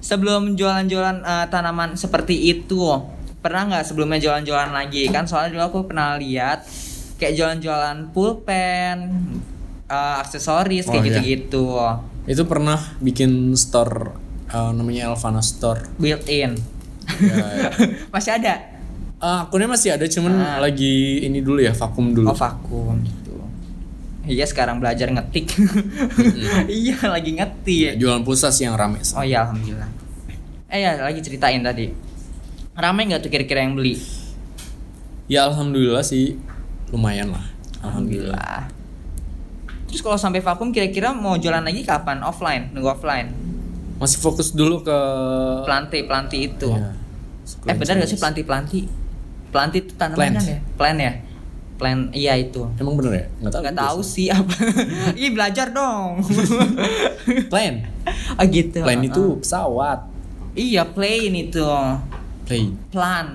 Sebelum 0.00 0.52
jualan-jualan 0.52 1.20
eh, 1.20 1.46
tanaman 1.48 1.92
seperti 1.94 2.40
itu, 2.50 2.80
pernah 3.40 3.68
nggak 3.68 3.84
sebelumnya 3.84 4.16
jualan-jualan 4.16 4.72
lagi? 4.72 5.08
Kan 5.08 5.24
soalnya 5.24 5.56
dulu 5.56 5.62
aku 5.62 5.78
pernah 5.88 6.16
lihat 6.16 6.64
kayak 7.16 7.36
jualan-jualan 7.36 8.12
pulpen, 8.12 8.96
eh, 9.86 10.14
aksesoris 10.20 10.84
kayak 10.86 11.00
Oh, 11.00 11.04
iya. 11.04 11.20
Itu 12.24 12.42
pernah 12.44 12.80
bikin 12.98 13.52
store 13.52 14.16
uh, 14.48 14.70
namanya 14.70 15.10
Elvana 15.10 15.40
Store 15.40 15.84
built-in. 15.96 16.56
ya, 17.20 17.36
Masih 18.14 18.32
ada? 18.34 18.54
uh, 19.18 19.44
akunnya 19.44 19.68
masih 19.68 19.92
ada 19.92 20.04
cuman 20.04 20.32
Ah. 20.34 20.56
lagi 20.58 21.20
ini 21.20 21.40
dulu 21.40 21.60
ya 21.60 21.72
vakum 21.72 22.12
dulu 22.12 22.28
Oh 22.28 22.36
vakum 22.36 23.00
gitu. 23.00 23.36
Iya 24.24 24.44
sekarang 24.44 24.80
belajar 24.80 25.08
ngetik. 25.08 25.52
iya 26.70 26.96
lagi 27.04 27.36
ngetik. 27.36 27.96
jualan 27.96 28.20
pulsa 28.20 28.48
sih 28.48 28.64
yang 28.64 28.72
rame 28.74 29.00
Oh 29.12 29.20
iya 29.20 29.44
alhamdulillah. 29.44 29.88
Eh 30.68 30.80
ya 30.80 30.96
lagi 30.98 31.20
ceritain 31.20 31.60
tadi. 31.60 31.92
Ramai 32.74 33.06
nggak 33.06 33.20
tuh 33.20 33.30
kira-kira 33.30 33.62
yang 33.62 33.76
beli? 33.76 34.00
ya 35.24 35.48
alhamdulillah 35.48 36.04
sih 36.04 36.36
lumayan 36.88 37.32
lah 37.32 37.44
alhamdulillah 37.80 37.84
Alhamdulillah. 37.84 38.83
Terus 39.94 40.02
kalau 40.02 40.18
sampai 40.18 40.42
vakum 40.42 40.74
kira-kira 40.74 41.14
mau 41.14 41.38
jualan 41.38 41.62
lagi 41.62 41.86
kapan? 41.86 42.18
Offline, 42.26 42.74
nunggu 42.74 42.98
offline. 42.98 43.30
masih 43.94 44.18
fokus 44.18 44.50
dulu 44.50 44.82
ke 44.82 44.98
Pelanti, 45.62 46.02
pelanti 46.02 46.50
itu. 46.50 46.66
Iya. 46.66 46.98
Eh 47.70 47.74
benar 47.78 48.02
gak 48.02 48.10
sih 48.10 48.18
pelanti, 48.18 48.42
pelanti? 48.42 48.80
Pelanti 49.54 49.78
itu 49.86 49.94
tanaman 49.94 50.18
Plant. 50.18 50.34
kan 50.34 50.50
ya? 50.50 50.58
Plan 50.74 50.96
ya? 50.98 51.12
Plan, 51.78 51.98
iya 52.10 52.34
itu. 52.34 52.66
emang 52.82 52.98
bener 52.98 53.22
ya 53.22 53.24
nggak 53.38 53.54
tahu 53.54 53.70
tahu 53.70 54.00
sih. 54.02 54.34
apa. 54.34 54.50
Ih 55.22 55.30
belajar 55.30 55.70
dong. 55.70 56.26
plan 57.54 57.86
oh 58.34 58.46
gitu. 58.50 58.82
plan 58.82 58.98
uh-uh. 58.98 59.10
itu 59.14 59.22
pesawat 59.46 60.10
Iya 60.58 60.90
plane 60.90 61.50
itu. 61.54 61.70
plane 62.50 62.74
Plan. 62.90 63.26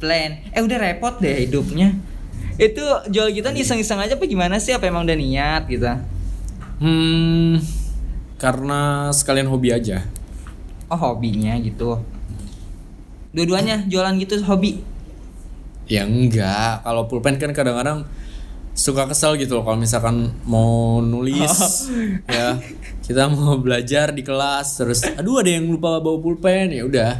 Plan. 0.00 0.30
Eh 0.56 0.60
udah 0.64 0.78
repot 0.80 1.20
deh 1.20 1.44
hidupnya. 1.44 1.92
Itu 2.54 2.84
jual 3.10 3.34
gitu 3.34 3.50
iseng-iseng 3.50 3.98
aja 3.98 4.14
apa 4.14 4.24
gimana 4.24 4.62
sih? 4.62 4.70
Apa 4.70 4.86
emang 4.86 5.02
udah 5.04 5.18
niat 5.18 5.62
gitu? 5.66 5.88
hmm 6.74 7.62
karena 8.34 9.08
sekalian 9.14 9.46
hobi 9.46 9.70
aja 9.70 10.02
Oh 10.90 10.98
hobinya 11.00 11.54
gitu. 11.62 11.96
Dua-duanya 13.32 13.86
jualan 13.88 14.14
gitu 14.20 14.36
hobi. 14.44 14.84
Ya 15.86 16.04
enggak, 16.04 16.84
kalau 16.84 17.08
pulpen 17.08 17.40
kan 17.40 17.50
kadang-kadang 17.56 18.04
suka 18.74 19.06
kesel 19.06 19.38
gitu 19.38 19.54
loh 19.54 19.64
kalau 19.64 19.78
misalkan 19.78 20.34
mau 20.44 20.98
nulis 20.98 21.86
ya 22.26 22.58
kita 23.06 23.30
mau 23.30 23.54
belajar 23.54 24.10
di 24.10 24.26
kelas 24.26 24.82
terus 24.82 25.06
aduh 25.14 25.38
ada 25.38 25.46
yang 25.54 25.70
lupa 25.70 26.02
bawa 26.02 26.18
pulpen 26.18 26.74
ya 26.74 26.82
udah 26.82 27.12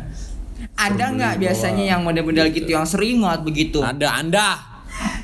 Ada 0.75 1.15
nggak 1.15 1.35
biasanya 1.39 1.95
yang 1.95 2.03
model-model 2.03 2.51
gitu 2.51 2.75
yang 2.75 2.83
sering 2.83 3.23
banget 3.23 3.47
begitu? 3.47 3.79
ada 3.87 4.19
anda 4.19 4.74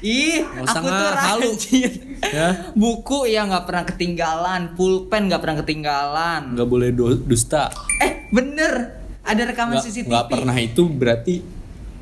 Ih, 0.01 0.41
aku 0.43 0.87
tuh 0.87 1.11
halu. 1.15 1.51
ya 2.37 2.73
Buku 2.73 3.25
ya 3.25 3.45
nggak 3.45 3.65
pernah 3.65 3.85
ketinggalan, 3.85 4.73
pulpen 4.73 5.29
nggak 5.29 5.41
pernah 5.41 5.57
ketinggalan. 5.61 6.43
nggak 6.53 6.69
boleh 6.69 6.89
do- 6.91 7.21
dusta 7.21 7.69
Eh 7.97 8.29
bener, 8.29 8.97
ada 9.21 9.43
rekaman 9.43 9.77
nggak 9.77 9.85
CCTV. 9.85 10.09
nggak 10.09 10.27
pernah 10.27 10.57
itu 10.57 10.83
berarti 10.85 11.37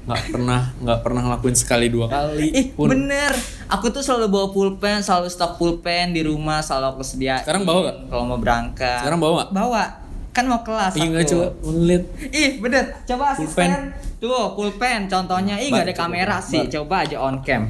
nggak 0.04 0.24
pernah 0.26 0.60
nggak 0.74 1.00
pernah 1.02 1.20
ngelakuin 1.20 1.52
sekali 1.52 1.86
dua 1.86 2.08
kali 2.08 2.48
Ih 2.50 2.66
pun 2.72 2.88
bener, 2.88 3.28
aku 3.68 3.90
tuh 3.90 4.00
selalu 4.00 4.26
bawa 4.30 4.46
pulpen, 4.48 5.02
selalu 5.02 5.28
stok 5.28 5.54
pulpen 5.54 6.10
di 6.10 6.22
rumah, 6.22 6.62
selalu 6.62 6.96
aku 6.96 7.02
sediain. 7.02 7.42
Sekarang 7.42 7.62
bawa 7.62 7.78
nggak? 7.84 7.96
Kalau 8.08 8.24
mau 8.24 8.38
berangkat. 8.38 8.98
sekarang 9.02 9.18
bawa 9.18 9.32
nggak 9.36 9.50
bawa, 9.52 9.82
kan 10.30 10.44
mau 10.46 10.60
kelas. 10.62 10.92
Ih, 10.94 11.06
nggak 11.08 11.24
coba 11.26 11.46
lihat 11.82 12.04
Ih 12.30 12.50
bener, 12.56 12.84
coba 13.04 13.34
Pulpen. 13.34 13.68
asisten. 13.68 13.72
Tuh 14.18 14.50
pulpen, 14.52 15.06
contohnya. 15.06 15.60
Ih 15.60 15.68
nggak 15.68 15.84
ada 15.84 15.94
coba, 15.94 16.02
kamera 16.04 16.36
bar. 16.36 16.48
sih, 16.48 16.62
coba 16.66 16.94
aja 17.04 17.16
on 17.20 17.38
cam. 17.40 17.62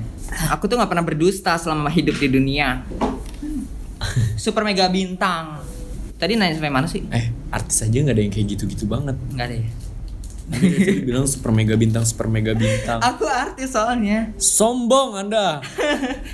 Aku 0.53 0.69
tuh 0.69 0.77
nggak 0.77 0.91
pernah 0.91 1.05
berdusta 1.05 1.57
selama 1.57 1.89
hidup 1.89 2.17
di 2.21 2.29
dunia. 2.29 2.85
Super 4.39 4.63
mega 4.63 4.87
bintang. 4.87 5.59
Tadi 6.19 6.35
nanya 6.35 6.59
sampai 6.59 6.73
mana 6.75 6.87
sih? 6.91 7.03
eh 7.15 7.31
artis 7.49 7.79
aja 7.87 7.95
nggak 7.95 8.15
ada 8.15 8.23
yang 8.27 8.33
kayak 8.35 8.47
gitu-gitu 8.59 8.85
banget 8.91 9.15
Nggak 9.33 9.47
ada 9.47 9.57
ya. 9.63 9.69
Tadi 10.49 11.05
bilang 11.05 11.29
super 11.29 11.53
mega 11.53 11.77
bintang 11.77 12.09
super 12.09 12.25
mega 12.25 12.57
bintang 12.57 13.05
Aku 13.05 13.29
artis 13.29 13.77
soalnya. 13.77 14.33
Sombong 14.41 15.27
Anda. 15.27 15.61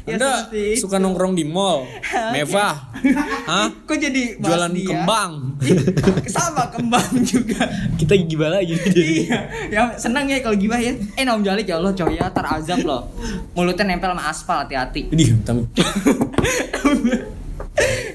Ya, 0.05 0.21
anda 0.21 0.53
itu. 0.53 0.85
suka 0.85 1.01
nongkrong 1.01 1.33
di 1.33 1.49
mall. 1.49 1.89
Mewah. 2.37 2.93
Hah? 3.49 3.73
Kok 3.89 3.97
jadi 3.97 4.37
Jualan 4.37 4.77
dia? 4.77 4.85
kembang. 4.93 5.57
Sama 6.29 6.69
kembang 6.69 7.09
juga. 7.25 7.65
Kita 7.97 8.13
gimana 8.13 8.61
lagi 8.61 8.77
iya, 8.93 9.49
yang 9.73 9.97
seneng 9.97 10.29
ya 10.29 10.45
kalau 10.45 10.61
gibah 10.61 10.77
ya. 10.77 10.93
Eh 11.17 11.25
Naum 11.25 11.41
Jalik 11.41 11.73
ya 11.73 11.81
Allah 11.81 11.97
coy 11.97 12.21
ya 12.21 12.29
terazab 12.29 12.85
loh. 12.85 13.09
Mulutnya 13.57 13.97
nempel 13.97 14.13
sama 14.13 14.29
aspal 14.29 14.57
hati-hati. 14.69 15.09
Ini 15.09 15.25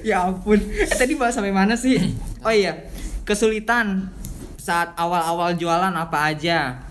ya 0.03 0.29
ampun. 0.29 0.59
Eh, 0.59 0.87
tadi 0.89 1.13
bahas 1.15 1.35
sampai 1.35 1.53
mana 1.53 1.75
sih? 1.75 1.97
Oh 2.39 2.55
iya, 2.55 2.87
kesulitan 3.27 4.15
saat 4.69 4.93
awal-awal 4.93 5.57
jualan 5.57 5.93
apa 5.97 6.29
aja? 6.29 6.89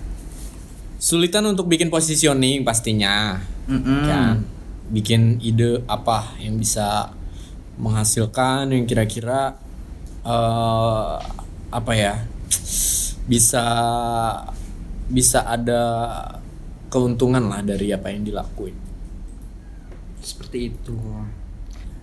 sulitan 0.99 1.47
untuk 1.47 1.71
bikin 1.71 1.89
positioning 1.89 2.67
pastinya. 2.67 3.39
Mm-mm. 3.71 4.03
Kan 4.05 4.37
bikin 4.91 5.39
ide 5.39 5.87
apa 5.87 6.35
yang 6.43 6.59
bisa 6.59 7.15
menghasilkan 7.79 8.67
yang 8.75 8.85
kira-kira 8.85 9.55
eh 10.27 11.15
apa 11.69 11.93
ya 11.95 12.27
bisa 13.29 13.65
bisa 15.07 15.45
ada 15.45 15.85
keuntungan 16.89 17.45
lah 17.47 17.61
dari 17.61 17.93
apa 17.93 18.09
yang 18.09 18.25
dilakuin 18.25 18.73
Seperti 20.25 20.73
itu. 20.73 20.97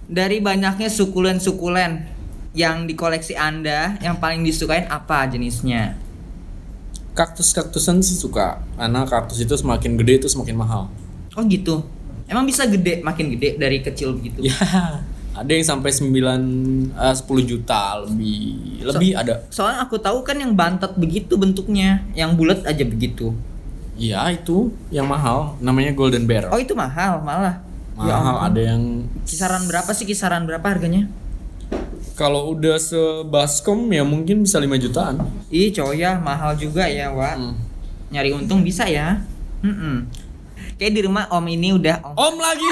Dari 0.05 0.37
banyaknya 0.37 0.85
sukulen-sukulen 0.85 2.14
yang 2.55 2.87
di 2.87 2.95
koleksi 2.95 3.35
Anda, 3.35 3.99
yang 3.99 4.17
paling 4.17 4.41
disukain 4.41 4.87
apa 4.87 5.27
jenisnya? 5.27 5.99
kaktus-kaktusan 7.15 8.03
sih 8.03 8.19
suka 8.19 8.59
karena 8.75 9.07
kaktus 9.07 9.39
itu 9.39 9.55
semakin 9.55 9.95
gede 9.95 10.19
itu 10.19 10.27
semakin 10.27 10.59
mahal 10.59 10.91
Oh 11.35 11.43
gitu. 11.51 11.83
Emang 12.31 12.47
bisa 12.47 12.63
gede, 12.65 13.03
makin 13.03 13.35
gede 13.35 13.59
dari 13.59 13.83
kecil 13.83 14.15
begitu. 14.15 14.39
ya 14.39 14.55
ada 15.39 15.51
yang 15.51 15.67
sampai 15.67 15.91
9 15.91 16.15
eh, 16.95 17.15
10 17.19 17.27
juta 17.43 17.99
lebih 18.07 18.39
lebih 18.87 19.11
ada 19.19 19.43
Soalnya 19.51 19.83
aku 19.83 19.99
tahu 19.99 20.23
kan 20.23 20.39
yang 20.39 20.55
bantet 20.55 20.95
begitu 20.95 21.35
bentuknya, 21.35 22.07
yang 22.15 22.39
bulat 22.39 22.63
aja 22.63 22.87
begitu. 22.87 23.35
Iya 23.99 24.31
itu 24.31 24.71
yang 24.91 25.07
mahal 25.07 25.55
namanya 25.63 25.95
golden 25.95 26.27
bear 26.27 26.51
Oh 26.51 26.59
itu 26.59 26.71
mahal 26.71 27.19
malah. 27.19 27.59
Ya 27.99 28.15
mahal 28.15 28.35
ampun. 28.39 28.47
ada 28.51 28.61
yang 28.63 28.81
Kisaran 29.27 29.67
berapa 29.67 29.91
sih 29.91 30.07
kisaran 30.07 30.47
berapa 30.47 30.63
harganya? 30.63 31.11
Kalau 32.15 32.55
udah 32.55 32.79
sebaskom 32.79 33.91
ya 33.91 34.07
mungkin 34.07 34.47
bisa 34.47 34.57
5 34.57 34.71
jutaan 34.79 35.19
Ih 35.51 35.69
cowok 35.69 35.95
ya 35.99 36.15
mahal 36.15 36.55
juga 36.55 36.87
ya 36.87 37.11
Wak. 37.11 37.35
Hmm. 37.35 37.53
Nyari 38.09 38.31
untung 38.31 38.63
bisa 38.63 38.87
ya. 38.87 39.19
Mm-mm. 39.59 40.07
Kayak 40.75 40.91
di 40.95 41.01
rumah 41.07 41.27
om 41.31 41.43
ini 41.47 41.71
udah 41.71 42.03
om. 42.03 42.15
om 42.15 42.35
lagi 42.39 42.67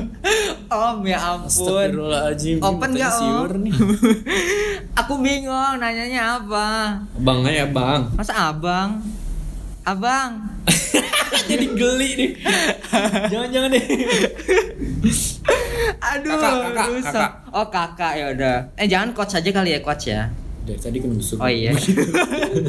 Om 0.72 0.98
ya 1.04 1.18
ampun. 1.36 1.90
Open 2.60 2.90
gak 2.96 3.12
om? 3.20 3.52
nih 3.60 3.72
Aku 5.04 5.20
bingung 5.20 5.76
nanyanya 5.76 6.40
apa. 6.40 7.00
bang 7.20 7.44
ya 7.48 7.68
bang 7.68 8.08
Masa 8.16 8.52
abang? 8.52 9.04
Abang. 9.84 10.30
jadi 11.50 11.66
geli 11.72 12.10
nih 12.18 12.30
jangan-jangan 13.30 13.70
deh 13.72 13.84
Aduh, 16.02 16.34
Kakak, 16.38 16.54
kakak, 16.62 16.86
rusak. 16.94 17.12
kakak. 17.14 17.30
Oh 17.54 17.66
kakak 17.70 18.12
ya 18.18 18.26
udah. 18.34 18.56
Eh 18.78 18.86
jangan 18.86 19.10
coach 19.14 19.34
aja 19.34 19.50
kali 19.50 19.70
ya 19.74 19.80
coach 19.82 20.10
ya. 20.10 20.30
dari 20.62 20.78
tadi 20.78 21.02
kena 21.02 21.18
busuk 21.18 21.42
Oh 21.42 21.50
iya. 21.50 21.74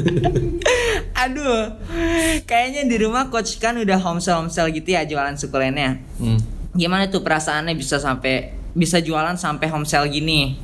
Aduh, 1.22 1.78
kayaknya 2.42 2.90
di 2.90 2.96
rumah 2.98 3.30
coach 3.30 3.62
kan 3.62 3.78
udah 3.78 4.02
homesel 4.02 4.34
homesel 4.42 4.66
gitu 4.74 4.90
ya 4.98 5.06
jualan 5.06 5.38
sukulennya. 5.38 6.02
hmm. 6.18 6.38
Gimana 6.74 7.06
tuh 7.06 7.22
perasaannya 7.22 7.78
bisa 7.78 8.02
sampai 8.02 8.50
bisa 8.74 8.98
jualan 8.98 9.38
sampai 9.38 9.70
homesel 9.70 10.10
gini? 10.10 10.58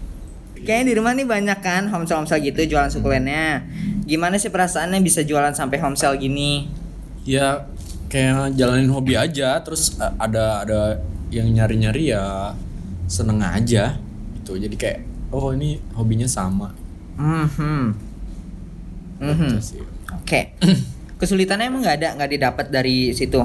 Kayaknya 0.66 0.84
di 0.90 0.94
rumah 0.98 1.12
nih 1.14 1.26
banyak 1.30 1.58
kan 1.62 1.86
homesel 1.86 2.18
homesel 2.18 2.42
gitu 2.42 2.66
jualan 2.66 2.90
sukulennya. 2.90 3.62
Gimana 4.10 4.34
sih 4.42 4.50
perasaannya 4.50 4.98
bisa 4.98 5.22
jualan 5.22 5.54
sampai 5.54 5.78
homesel 5.78 6.18
gini? 6.18 6.66
ya 7.20 7.68
kayak 8.10 8.58
jalanin 8.58 8.90
hobi 8.90 9.14
aja 9.14 9.56
terus 9.62 9.94
ada 10.18 10.66
ada 10.66 10.80
yang 11.30 11.46
nyari-nyari 11.46 12.10
ya 12.10 12.52
seneng 13.06 13.38
aja 13.38 13.96
gitu 14.42 14.58
jadi 14.58 14.74
kayak 14.74 15.00
oh 15.30 15.54
ini 15.54 15.78
hobinya 15.94 16.26
sama 16.26 16.74
Hmm. 17.20 17.92
Mhm. 19.20 19.60
Gitu 19.60 19.60
sih. 19.60 19.82
Oke. 20.16 20.56
Kesulitannya 21.20 21.68
emang 21.68 21.84
nggak 21.84 21.96
ada 22.00 22.08
nggak 22.16 22.30
didapat 22.32 22.66
dari 22.72 23.12
situ. 23.12 23.44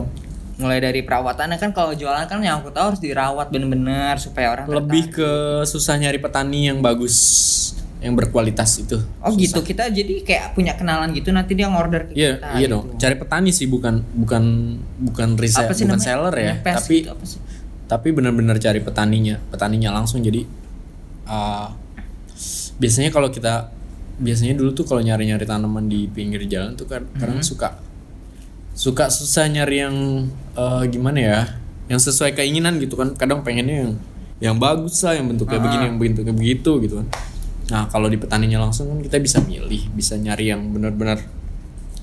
Mulai 0.56 0.80
dari 0.80 1.04
perawatannya 1.04 1.60
kan 1.60 1.76
kalau 1.76 1.92
jualan 1.92 2.24
kan 2.24 2.40
yang 2.40 2.64
aku 2.64 2.72
tahu 2.72 2.96
harus 2.96 3.04
dirawat 3.04 3.52
bener-bener 3.52 4.16
supaya 4.16 4.56
orang 4.56 4.72
lebih 4.72 5.12
tertarik. 5.12 5.20
ke 5.20 5.32
susah 5.68 6.00
nyari 6.00 6.16
petani 6.24 6.72
yang 6.72 6.80
bagus 6.80 7.75
yang 8.06 8.14
berkualitas 8.14 8.78
itu 8.78 9.02
Oh 9.20 9.34
gitu 9.34 9.60
kita 9.60 9.90
jadi 9.90 10.22
kayak 10.22 10.54
punya 10.54 10.78
kenalan 10.78 11.10
gitu 11.10 11.34
nanti 11.34 11.58
dia 11.58 11.66
ngorder 11.66 12.06
ke 12.06 12.12
iya 12.14 12.38
kita. 12.38 12.48
iya 12.54 12.60
gitu. 12.62 12.72
dong 12.72 12.86
cari 12.96 13.16
petani 13.18 13.50
sih 13.50 13.66
bukan 13.66 14.06
bukan 14.14 14.44
bukan 15.02 15.30
resell 15.36 15.66
sih 15.68 15.84
bukan 15.84 15.98
namanya? 15.98 16.06
seller 16.06 16.36
ya 16.38 16.54
Ngepes 16.54 16.76
tapi 16.80 16.96
gitu, 17.02 17.10
apa 17.10 17.24
sih? 17.26 17.40
tapi 17.86 18.08
benar-benar 18.12 18.58
cari 18.58 18.80
petaninya 18.80 19.36
petaninya 19.50 19.90
langsung 19.90 20.22
jadi 20.22 20.46
uh, 21.26 21.74
biasanya 22.78 23.10
kalau 23.10 23.30
kita 23.30 23.74
biasanya 24.16 24.54
dulu 24.54 24.72
tuh 24.72 24.86
kalau 24.86 25.02
nyari-nyari 25.02 25.44
tanaman 25.44 25.86
di 25.86 26.08
pinggir 26.08 26.46
jalan 26.46 26.74
tuh 26.74 26.86
kan 26.86 27.04
kadang 27.16 27.42
Hmm. 27.42 27.48
suka 27.48 27.70
suka 28.72 29.08
susah 29.08 29.48
nyari 29.48 29.82
yang 29.82 29.96
uh, 30.54 30.84
gimana 30.86 31.18
ya 31.18 31.40
yang 31.88 31.98
sesuai 31.98 32.34
keinginan 32.34 32.76
gitu 32.78 32.96
kan 32.96 33.12
kadang 33.14 33.42
pengennya 33.42 33.76
yang 33.82 33.92
yang 34.36 34.56
bagus 34.56 35.00
lah 35.02 35.16
yang 35.16 35.32
bentuknya 35.32 35.58
Ah. 35.58 35.64
begini 35.64 35.84
yang 35.86 35.98
bentuknya 35.98 36.34
begitu 36.34 36.72
gitu 36.80 36.96
kan 37.00 37.08
nah 37.66 37.90
kalau 37.90 38.06
di 38.06 38.16
petaninya 38.16 38.62
langsung 38.62 38.88
kan 38.88 39.00
kita 39.02 39.18
bisa 39.18 39.42
milih 39.42 39.90
bisa 39.92 40.14
nyari 40.16 40.54
yang 40.54 40.62
benar-benar 40.70 41.18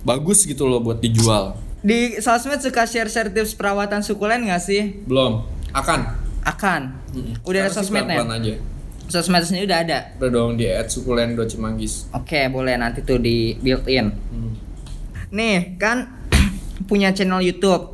bagus 0.03 0.43
gitu 0.43 0.67
loh 0.67 0.83
buat 0.83 0.99
dijual 0.99 1.55
Di 1.79 2.19
sosmed 2.19 2.63
suka 2.63 2.87
share-share 2.87 3.31
tips 3.31 3.55
perawatan 3.55 4.03
sukulen 4.03 4.47
nggak 4.47 4.63
sih? 4.63 5.03
belum 5.03 5.43
akan 5.71 6.01
Akan. 6.43 6.99
Mm-mm. 7.15 7.39
Udah 7.47 7.67
ada 7.67 7.71
Sekarang 7.71 7.71
sih 7.71 7.79
sosmednya? 7.87 8.17
pelan-pelan 8.19 8.39
aja 8.43 8.55
Sosmed 9.03 9.45
sendiri 9.45 9.65
udah 9.69 9.81
ada. 9.85 9.99
Udah 10.17 10.31
dong 10.33 10.51
di 10.57 10.65
@sukulen.cimanggis. 10.67 12.09
Oke, 12.11 12.49
boleh 12.49 12.75
nanti 12.75 13.05
tuh 13.05 13.21
di 13.21 13.53
built 13.61 13.85
in. 13.85 14.09
Hmm. 14.09 14.57
Nih, 15.31 15.77
kan 15.77 16.09
punya 16.89 17.13
channel 17.13 17.45
YouTube. 17.45 17.93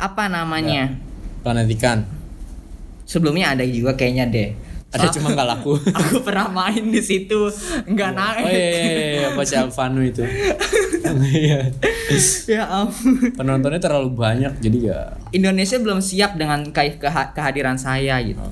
Apa 0.00 0.26
namanya? 0.26 0.96
Planet 1.44 1.68
ikan. 1.76 1.98
Sebelumnya 3.04 3.52
ada 3.52 3.62
juga 3.62 3.92
kayaknya 3.92 4.24
deh. 4.26 4.48
Ada 4.90 5.06
Soal- 5.06 5.14
cuma 5.22 5.28
nggak 5.38 5.48
laku. 5.54 5.72
aku 6.02 6.16
pernah 6.26 6.50
main 6.50 6.82
di 6.82 6.98
situ, 6.98 7.46
nggak 7.86 8.10
naik. 8.10 8.42
Oh 8.42 8.50
iya, 8.50 8.58
iya, 8.58 8.82
iya, 9.22 9.30
iya, 9.30 9.58
Alvano 9.62 10.02
itu. 10.02 10.26
Iya. 11.30 11.58
ya 12.58 12.62
ampun. 12.66 13.34
Penontonnya 13.38 13.78
terlalu 13.78 14.10
banyak 14.14 14.58
jadi 14.58 14.78
ya 14.82 15.00
Indonesia 15.30 15.78
belum 15.78 16.02
siap 16.02 16.34
dengan 16.34 16.74
ke- 16.74 16.98
keha- 16.98 17.30
kehadiran 17.30 17.78
saya 17.78 18.18
gitu. 18.22 18.42
Oh. 18.42 18.50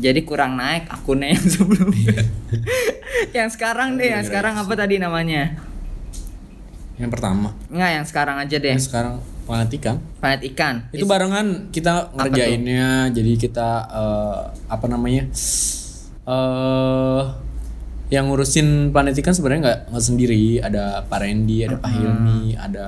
Jadi 0.00 0.22
kurang 0.22 0.54
naik 0.56 0.86
akunnya 0.86 1.34
yang 1.34 1.46
sebelumnya. 1.58 2.22
yang 3.34 3.48
sekarang 3.50 3.98
deh, 3.98 4.14
yang 4.14 4.22
sekarang 4.22 4.54
apa 4.56 4.72
tadi 4.72 4.96
namanya? 4.96 5.58
yang 7.00 7.08
pertama. 7.08 7.56
Enggak, 7.72 7.90
yang 7.96 8.04
sekarang 8.04 8.36
aja 8.36 8.56
deh. 8.60 8.76
Yang 8.76 8.92
sekarang 8.92 9.14
planet 9.48 9.72
ikan. 9.80 9.96
Planet 10.20 10.42
ikan. 10.52 10.74
Itu 10.92 11.08
barengan 11.08 11.72
kita 11.72 12.12
ngerjainnya 12.12 13.08
jadi 13.08 13.32
kita 13.40 13.68
eh, 13.88 14.40
apa 14.68 14.84
namanya? 14.84 15.24
Eh 16.30 17.22
yang 18.10 18.26
ngurusin 18.26 18.90
planet 18.90 19.14
ikan 19.22 19.30
sebenarnya 19.30 19.60
nggak 19.62 19.80
nggak 19.94 20.04
sendiri 20.04 20.58
ada 20.58 21.06
Pak 21.06 21.18
Randy, 21.22 21.62
ada 21.62 21.78
Pak 21.78 21.90
Hilmi, 21.94 22.58
ada 22.58 22.86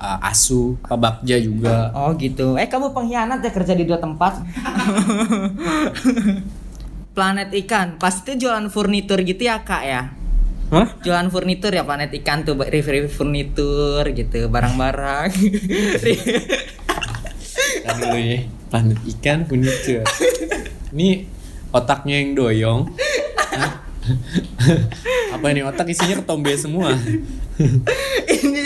eh, 0.00 0.28
Asu, 0.32 0.80
Pak 0.80 0.96
Bagja 0.96 1.36
juga. 1.36 1.92
Oh 1.92 2.16
gitu. 2.16 2.56
Eh 2.56 2.72
kamu 2.72 2.96
pengkhianat 2.96 3.44
ya 3.44 3.52
kerja 3.52 3.76
di 3.76 3.84
dua 3.84 4.00
tempat. 4.00 4.40
Planet 7.16 7.52
ikan, 7.52 8.00
pasti 8.00 8.40
jualan 8.40 8.72
furnitur 8.72 9.20
gitu 9.20 9.44
ya 9.44 9.60
kak 9.60 9.84
ya? 9.84 10.16
Hah? 10.72 10.88
Jualan 11.04 11.28
furnitur 11.28 11.68
ya 11.68 11.84
planet 11.84 12.08
ikan 12.24 12.48
tuh 12.48 12.56
review-review 12.56 13.12
furnitur 13.12 14.00
gitu, 14.16 14.48
barang-barang. 14.48 15.28
Tadi 16.00 16.16
dulu 18.00 18.16
ya. 18.16 18.48
Planet 18.72 18.96
ikan 19.04 19.44
furniture. 19.44 20.08
Ini 20.96 21.28
otaknya 21.72 22.20
yang 22.20 22.36
doyong. 22.36 22.92
Apa 25.34 25.46
ini 25.50 25.64
otak 25.64 25.88
isinya 25.88 26.20
ketombe 26.20 26.52
semua? 26.58 26.92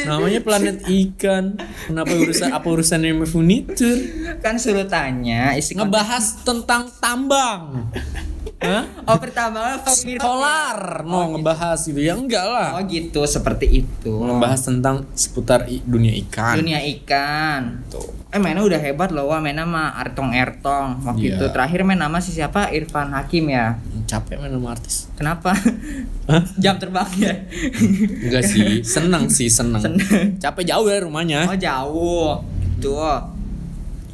Namanya 0.06 0.40
planet 0.40 0.86
ikan. 0.86 1.58
Kenapa 1.90 2.12
urusan 2.16 2.50
apa 2.54 2.66
urusannya 2.66 3.12
sama 3.12 3.26
furniture? 3.28 4.00
kan 4.40 4.56
suruh 4.56 4.88
tanya 4.88 5.52
isi 5.58 5.76
Ngebahas 5.76 6.46
tentang 6.46 6.88
tambang. 7.02 7.90
Hah? 8.56 8.88
Oh 9.04 9.20
pertama. 9.20 9.76
Solar, 10.16 11.04
no 11.04 11.28
ngebahas 11.30 11.76
gitu 11.78 12.00
ya 12.00 12.16
enggak 12.16 12.40
lah. 12.40 12.72
Oh 12.72 12.82
gitu, 12.82 13.20
seperti 13.22 13.84
itu. 13.84 14.12
Ngebahas 14.16 14.60
tentang 14.62 15.04
seputar 15.12 15.68
i- 15.68 15.84
dunia 15.84 16.16
ikan. 16.24 16.56
Dunia 16.56 16.80
ikan. 16.96 17.84
Tuh. 17.86 18.16
Eh 18.26 18.40
mainnya 18.40 18.64
udah 18.64 18.76
hebat 18.76 19.12
loh, 19.12 19.28
wah 19.28 19.38
main 19.38 19.52
nama 19.52 19.92
Artong 19.94 20.32
Ertong. 20.32 21.04
Waktu 21.04 21.20
Iya. 21.22 21.36
itu 21.36 21.46
terakhir 21.50 21.84
main 21.84 21.96
nama 21.96 22.16
si 22.16 22.32
siapa? 22.32 22.72
Irfan 22.72 23.12
Hakim 23.12 23.48
ya. 23.48 23.76
Capek 24.04 24.40
main 24.40 24.50
sama 24.50 24.72
artis. 24.72 25.12
Kenapa? 25.14 25.52
Hah? 26.24 26.42
Jam 26.62 26.76
terbangnya. 26.76 27.44
Enggak 28.24 28.40
sih, 28.42 28.80
seneng 28.82 29.28
sih, 29.28 29.46
seneng. 29.46 29.84
Seneng. 29.84 30.00
Capek 30.36 30.64
jauh 30.64 30.84
dari 30.84 31.00
rumahnya. 31.00 31.44
Oh 31.44 31.54
jauh. 31.54 32.40
Tuh. 32.78 33.20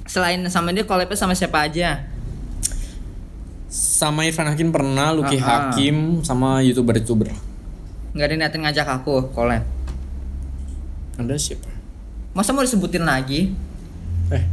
Selain 0.02 0.42
sama 0.50 0.74
dia 0.74 0.82
collabnya 0.82 1.14
sama 1.14 1.32
siapa 1.32 1.62
aja? 1.62 2.10
Sama 3.72 4.28
Irfan 4.28 4.52
Hakim 4.52 4.68
pernah, 4.68 5.16
Lucky 5.16 5.40
Ah, 5.40 5.40
ah. 5.40 5.48
Hakim, 5.72 6.20
sama 6.20 6.60
youtuber-youtuber. 6.60 7.32
Nggak 8.12 8.26
ada 8.28 8.34
niatin 8.36 8.60
ngajak 8.68 8.88
aku 9.00 9.32
collab. 9.32 9.64
Ada 11.16 11.32
siapa? 11.40 11.72
Masa 12.36 12.52
mau 12.52 12.60
disebutin 12.60 13.08
lagi? 13.08 13.48
Eh, 14.28 14.44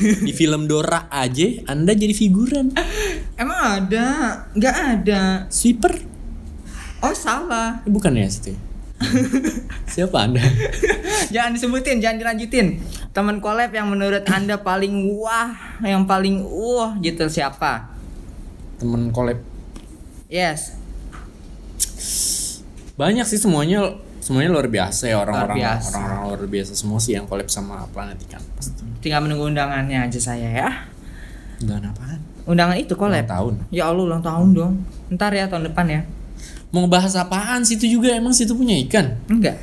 Di 0.00 0.32
film 0.32 0.64
Dora 0.64 1.12
aja 1.12 1.44
Anda 1.68 1.92
jadi 1.92 2.16
figuran. 2.16 2.72
Emang 3.40 3.84
ada? 3.84 4.06
Nggak 4.56 4.76
ada. 4.96 5.20
Sweeper. 5.52 6.00
Oh 7.04 7.12
salah. 7.12 7.84
Eh, 7.84 7.92
Bukan 7.92 8.16
ya 8.16 8.32
situ. 8.32 8.56
Siapa 9.92 10.24
Anda? 10.24 10.40
jangan 11.36 11.52
disebutin, 11.52 12.00
jangan 12.00 12.16
dilanjutin. 12.16 12.80
Teman 13.12 13.44
collab 13.44 13.70
yang 13.70 13.92
menurut 13.92 14.24
anda 14.26 14.56
paling 14.58 15.06
wah, 15.20 15.52
yang 15.84 16.08
paling 16.08 16.42
wah 16.42 16.96
gitu 16.98 17.28
siapa? 17.28 17.97
Temen 18.78 19.10
collab. 19.10 19.38
Yes. 20.30 20.78
Banyak 22.94 23.26
sih 23.26 23.38
semuanya 23.38 23.98
semuanya 24.18 24.50
luar 24.52 24.68
biasa 24.68 25.08
ya 25.08 25.16
orang-orang 25.24 25.56
orang-orang 25.62 26.20
luar 26.28 26.42
biasa 26.50 26.76
semua 26.76 26.98
sih 27.00 27.16
yang 27.16 27.24
collab 27.24 27.48
sama 27.48 27.86
Planet 27.90 28.18
Ikan 28.26 28.42
pasti. 28.58 28.82
Tinggal 29.02 29.24
menunggu 29.24 29.50
undangannya 29.50 30.06
aja 30.10 30.18
saya 30.18 30.48
ya. 30.50 30.68
Undangan 31.62 31.94
apaan? 31.94 32.20
Undangan 32.46 32.76
itu 32.78 32.94
collab. 32.94 33.24
Ulang 33.24 33.30
tahun. 33.30 33.54
Ya 33.74 33.82
Allah 33.90 34.04
ulang 34.04 34.22
tahun 34.22 34.48
dong. 34.54 34.72
Ntar 35.10 35.32
ya 35.34 35.50
tahun 35.50 35.70
depan 35.72 35.86
ya. 35.90 36.00
Mau 36.70 36.84
ngebahas 36.84 37.24
apaan 37.24 37.64
situ 37.64 37.88
juga 37.88 38.12
emang 38.12 38.36
situ 38.36 38.52
punya 38.52 38.76
ikan? 38.86 39.16
Enggak. 39.32 39.56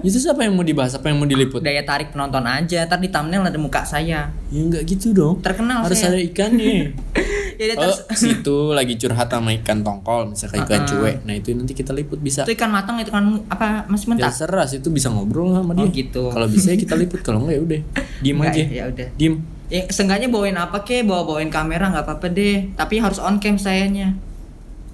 Itu 0.00 0.16
siapa 0.16 0.44
yang 0.44 0.56
mau 0.56 0.64
dibahas? 0.64 0.96
Apa 0.96 1.12
yang 1.12 1.20
mau 1.20 1.28
diliput? 1.28 1.60
Daya 1.60 1.84
tarik 1.84 2.12
penonton 2.12 2.44
aja. 2.44 2.84
Ntar 2.84 3.00
di 3.00 3.08
thumbnail 3.08 3.44
ada 3.44 3.58
muka 3.60 3.84
saya. 3.84 4.28
Ya 4.52 4.60
enggak 4.60 4.84
gitu 4.84 5.16
dong. 5.16 5.40
Terkenal 5.40 5.84
Harus 5.84 6.00
saya. 6.00 6.12
ada 6.12 6.20
ikannya. 6.20 6.92
Ya 7.60 7.76
oh, 7.76 7.84
terus 7.84 8.08
situ 8.24 8.72
lagi 8.72 8.96
curhat 8.96 9.28
sama 9.28 9.52
ikan 9.60 9.84
tongkol, 9.84 10.32
misalkan 10.32 10.64
ikan 10.64 10.80
Uh-uh. 10.80 10.88
cuek. 11.04 11.16
Nah, 11.28 11.34
itu 11.36 11.52
nanti 11.52 11.76
kita 11.76 11.92
liput 11.92 12.16
bisa. 12.16 12.48
itu 12.48 12.56
ikan 12.56 12.72
matang 12.72 12.96
itu 12.96 13.12
kan 13.12 13.20
apa 13.52 13.84
masih 13.84 14.16
Ya 14.16 14.32
mentah? 14.32 14.32
serah 14.32 14.64
itu 14.64 14.88
bisa 14.88 15.12
ngobrol 15.12 15.52
sama 15.52 15.76
dia. 15.76 15.84
Oh, 15.84 15.92
gitu. 15.92 16.32
Kalau 16.32 16.48
bisa 16.48 16.72
ya 16.72 16.80
kita 16.80 16.96
liput, 16.96 17.20
kalau 17.20 17.44
enggak 17.44 17.60
ya 17.60 17.62
udah. 17.62 17.80
Diem 18.24 18.36
Enggak, 18.40 18.52
aja. 18.56 18.62
Ya 18.64 18.84
udah. 18.88 19.08
Diem. 19.20 19.34
Ya, 19.68 19.80
seenggaknya 19.92 20.32
bawain 20.32 20.56
apa 20.56 20.80
ke? 20.82 21.04
Bawa 21.04 21.28
bawain 21.28 21.52
kamera 21.52 21.92
nggak 21.92 22.08
apa-apa 22.08 22.32
deh. 22.32 22.72
Tapi 22.80 22.96
harus 22.96 23.20
on 23.20 23.36
cam 23.36 23.60
sayanya. 23.60 24.16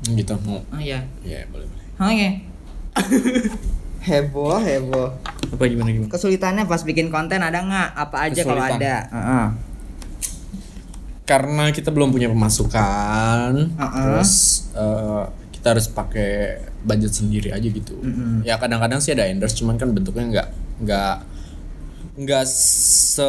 Gitu 0.02 0.34
mau. 0.42 0.58
Oh 0.74 0.80
iya. 0.82 1.06
Ya, 1.22 1.46
boleh 1.46 1.70
boleh. 1.70 1.86
Oke. 2.02 2.28
heboh, 4.02 4.58
heboh. 4.58 5.08
Apa 5.54 5.62
gimana 5.70 5.94
gimana? 5.94 6.10
Kesulitannya 6.10 6.66
pas 6.66 6.82
bikin 6.82 7.14
konten 7.14 7.38
ada 7.38 7.62
nggak? 7.62 7.88
Apa 7.94 8.16
aja 8.26 8.40
kalau 8.42 8.62
ada? 8.62 8.94
Heeh. 9.06 9.46
Karena 11.26 11.74
kita 11.74 11.90
belum 11.90 12.14
punya 12.14 12.30
pemasukan, 12.30 13.74
Uh-uh. 13.74 13.98
terus 13.98 14.32
eh, 14.78 15.24
kita 15.58 15.74
harus 15.74 15.90
pakai 15.90 16.62
budget 16.86 17.10
sendiri 17.18 17.50
aja 17.50 17.66
gitu. 17.66 17.98
Mm-mm. 17.98 18.46
Ya 18.46 18.54
kadang-kadang 18.62 19.02
sih 19.02 19.10
ada 19.10 19.26
endorse, 19.26 19.58
cuman 19.58 19.74
kan 19.74 19.90
bentuknya 19.90 20.22
nggak 20.30 20.48
nggak 20.86 21.16
nggak 22.16 22.44
se 22.46 23.26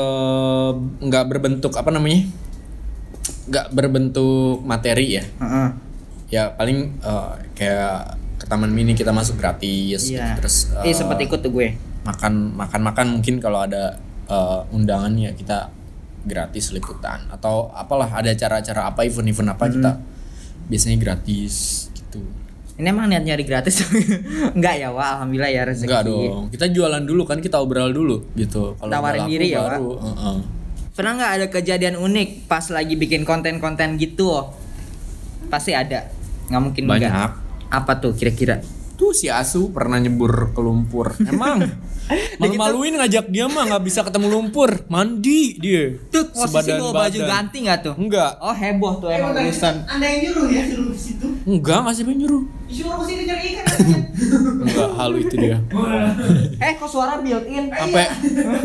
nggak 1.01 1.25
berbentuk 1.25 1.73
apa 1.73 1.89
namanya? 1.89 2.29
Nggak 3.49 3.67
berbentuk 3.73 4.61
materi 4.61 5.17
ya. 5.17 5.25
Heeh. 5.41 5.67
Ya 6.29 6.53
paling 6.53 7.01
eh, 7.01 7.33
kayak 7.57 8.13
ke 8.37 8.45
taman 8.45 8.69
mini 8.69 8.93
kita 8.93 9.09
masuk 9.09 9.41
gratis, 9.41 10.05
gitu. 10.05 10.21
Iya. 10.21 10.37
terus 10.37 10.69
Eh 10.85 10.93
eh, 10.93 10.95
sempat 10.95 11.17
ikut 11.17 11.41
tuh 11.41 11.49
gue. 11.49 11.73
makan 12.05 12.55
makan 12.55 12.81
makan 12.87 13.07
mungkin 13.19 13.41
kalau 13.41 13.65
ada 13.65 13.97
eh, 14.29 14.59
undangan 14.69 15.17
ya 15.17 15.33
kita 15.33 15.73
gratis 16.23 16.71
liputan 16.71 17.27
atau 17.27 17.69
apalah 17.71 18.09
ada 18.09 18.29
acara-acara 18.29 18.87
apa 18.87 19.03
event-event 19.03 19.53
apa 19.53 19.65
kita 19.67 19.91
biasanya 20.65 20.97
gratis 20.97 21.87
gitu 21.93 22.21
Ini 22.77 22.93
emang 22.93 23.09
niat 23.09 23.25
nyari 23.25 23.41
gratis? 23.41 23.81
Enggak 24.57 24.77
ya, 24.77 24.93
Wah. 24.93 25.17
Alhamdulillah 25.17 25.49
ya 25.49 25.61
rezeki. 25.65 25.89
enggak 25.89 26.03
dong 26.05 26.43
kita 26.49 26.65
jualan 26.69 27.03
dulu 27.03 27.21
kan 27.25 27.41
kita 27.41 27.57
obrol 27.57 27.89
dulu 27.89 28.21
gitu 28.33 28.77
kalau 28.77 28.91
Tawarin 28.91 29.25
diri 29.25 29.49
ya, 29.49 29.65
baru 29.65 29.97
heeh. 29.97 30.37
Pernah 30.93 31.11
nggak 31.13 31.31
ada 31.33 31.45
kejadian 31.47 31.95
unik 31.97 32.45
pas 32.45 32.65
lagi 32.69 32.93
bikin 32.93 33.21
konten-konten 33.21 33.97
gitu? 33.97 34.33
Pasti 35.47 35.69
ada. 35.71 36.09
Nggak 36.47 36.61
mungkin 36.63 36.83
Banyak. 36.85 37.09
enggak. 37.09 37.31
Apa 37.69 37.97
tuh 37.97 38.13
kira-kira? 38.13 38.61
tuh 38.97 39.13
si 39.13 39.29
asu 39.29 39.69
pernah 39.69 40.01
nyebur 40.01 40.51
ke 40.51 40.59
lumpur 40.59 41.13
emang 41.21 41.61
malu-maluin 42.39 42.95
ngajak 42.95 43.27
dia 43.27 43.45
mah 43.45 43.63
nggak 43.65 43.83
bisa 43.83 43.99
ketemu 44.01 44.27
lumpur 44.29 44.69
mandi 44.87 45.55
dia 45.55 45.99
Tuh 46.07 46.23
posisi 46.29 46.71
bawa 46.71 47.05
baju 47.05 47.19
ganti 47.21 47.57
nggak 47.61 47.79
tuh? 47.81 47.93
enggak 47.95 48.31
Oh 48.39 48.51
heboh 48.51 48.93
tuh 48.97 49.09
emang 49.09 49.33
urusan. 49.33 49.75
Anda 49.85 50.05
yang 50.07 50.19
nyuruh 50.25 50.47
ya 50.47 50.61
suruh 50.65 50.87
ke 50.87 50.97
situ. 50.97 51.27
enggak 51.43 51.77
nggak 51.77 51.93
siapa 51.93 52.09
yang 52.09 52.19
nyuruh 52.23 52.43
Disuruh 52.65 52.93
ke 52.93 53.05
sini 53.05 53.21
cari 53.23 53.43
ikan 53.49 53.65
enggak 54.61 54.89
halu 54.93 55.17
itu 55.19 55.35
dia 55.35 55.57
Eh 56.65 56.71
kok 56.73 56.87
suara 56.87 57.13
built 57.17 57.45
in? 57.45 57.67
sampai 57.67 58.05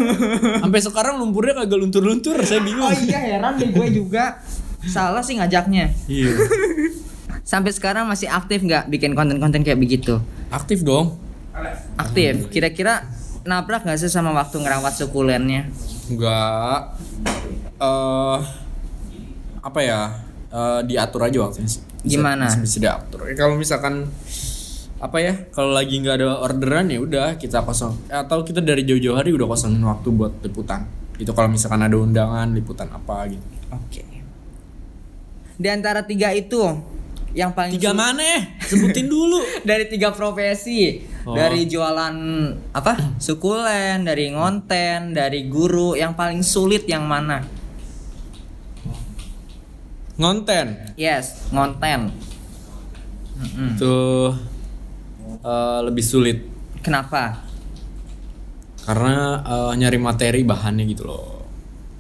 sampai 0.62 0.81
sekarang 0.81 1.14
lumpurnya 1.16 1.55
kagak 1.57 1.78
luntur-luntur 1.78 2.37
saya 2.40 2.61
bingung 2.61 2.85
Oh 2.85 2.94
iya 2.96 3.18
heran 3.18 3.57
deh 3.57 3.68
gue 3.68 3.87
juga. 3.92 4.38
Salah 4.83 5.22
sih 5.22 5.35
ngajaknya. 5.35 5.94
iya 6.07 6.31
Sampai 7.42 7.70
sekarang 7.70 8.07
masih 8.07 8.26
aktif 8.26 8.59
nggak 8.61 8.87
bikin 8.88 9.12
konten-konten 9.12 9.61
kayak 9.61 9.76
begitu? 9.76 10.22
aktif 10.48 10.83
dong 10.83 11.18
Aktif. 11.94 12.48
Kira-kira 12.48 13.05
nabrak 13.42 13.83
nggak 13.83 13.98
sih 13.98 14.07
sama 14.07 14.31
waktu 14.31 14.59
ngerawat 14.59 14.94
sukulennya? 14.94 15.66
enggak 16.07 16.81
eh 17.78 18.38
apa 19.62 19.81
ya 19.81 20.00
Eh, 20.52 20.81
diatur 20.85 21.24
aja 21.24 21.48
waktunya 21.48 21.64
sih. 21.64 21.81
Gimana? 22.05 22.44
bisa, 22.44 22.61
bisa 22.61 22.76
diatur 22.76 23.24
Ya, 23.24 23.33
kalau 23.40 23.57
misalkan 23.57 24.05
apa 25.00 25.16
ya 25.16 25.33
kalau 25.48 25.72
lagi 25.72 25.96
nggak 25.96 26.20
ada 26.20 26.44
orderan 26.44 26.92
ya 26.92 27.00
udah 27.00 27.40
kita 27.40 27.64
kosong 27.64 27.96
atau 28.07 28.44
kita 28.44 28.61
dari 28.61 28.85
jauh-jauh 28.85 29.16
hari 29.16 29.33
udah 29.33 29.48
kosongin 29.48 29.81
waktu 29.83 30.12
buat 30.12 30.31
liputan 30.44 30.87
itu 31.16 31.33
kalau 31.33 31.48
misalkan 31.48 31.83
ada 31.83 31.96
undangan 31.96 32.52
liputan 32.52 32.87
apa 32.87 33.33
gitu 33.33 33.42
Oke. 33.72 34.05
Di 35.57 35.68
antara 35.72 36.05
tiga 36.05 36.31
itu 36.31 36.61
yang 37.33 37.57
paling 37.57 37.81
tiga 37.81 37.97
mana? 37.97 38.57
Sebutin 38.61 39.09
dulu. 39.09 39.40
Dari 39.68 39.88
tiga 39.88 40.12
profesi. 40.12 41.11
Oh. 41.23 41.38
dari 41.38 41.71
jualan 41.71 42.16
apa? 42.75 43.14
Sukulen 43.23 44.03
dari 44.03 44.35
ngonten 44.35 45.14
dari 45.14 45.47
guru. 45.47 45.95
Yang 45.95 46.18
paling 46.18 46.42
sulit 46.42 46.83
yang 46.90 47.07
mana? 47.07 47.47
Ngonten? 50.18 50.99
Yes 50.99 51.47
ngonten. 51.55 52.11
Tuh 53.79 54.35
eh, 55.47 55.79
lebih 55.87 56.03
sulit. 56.03 56.42
Kenapa? 56.83 57.38
Karena 58.83 59.47
eh, 59.47 59.73
nyari 59.79 59.99
materi 60.03 60.42
bahannya 60.42 60.85
gitu 60.90 61.07
loh. 61.07 61.47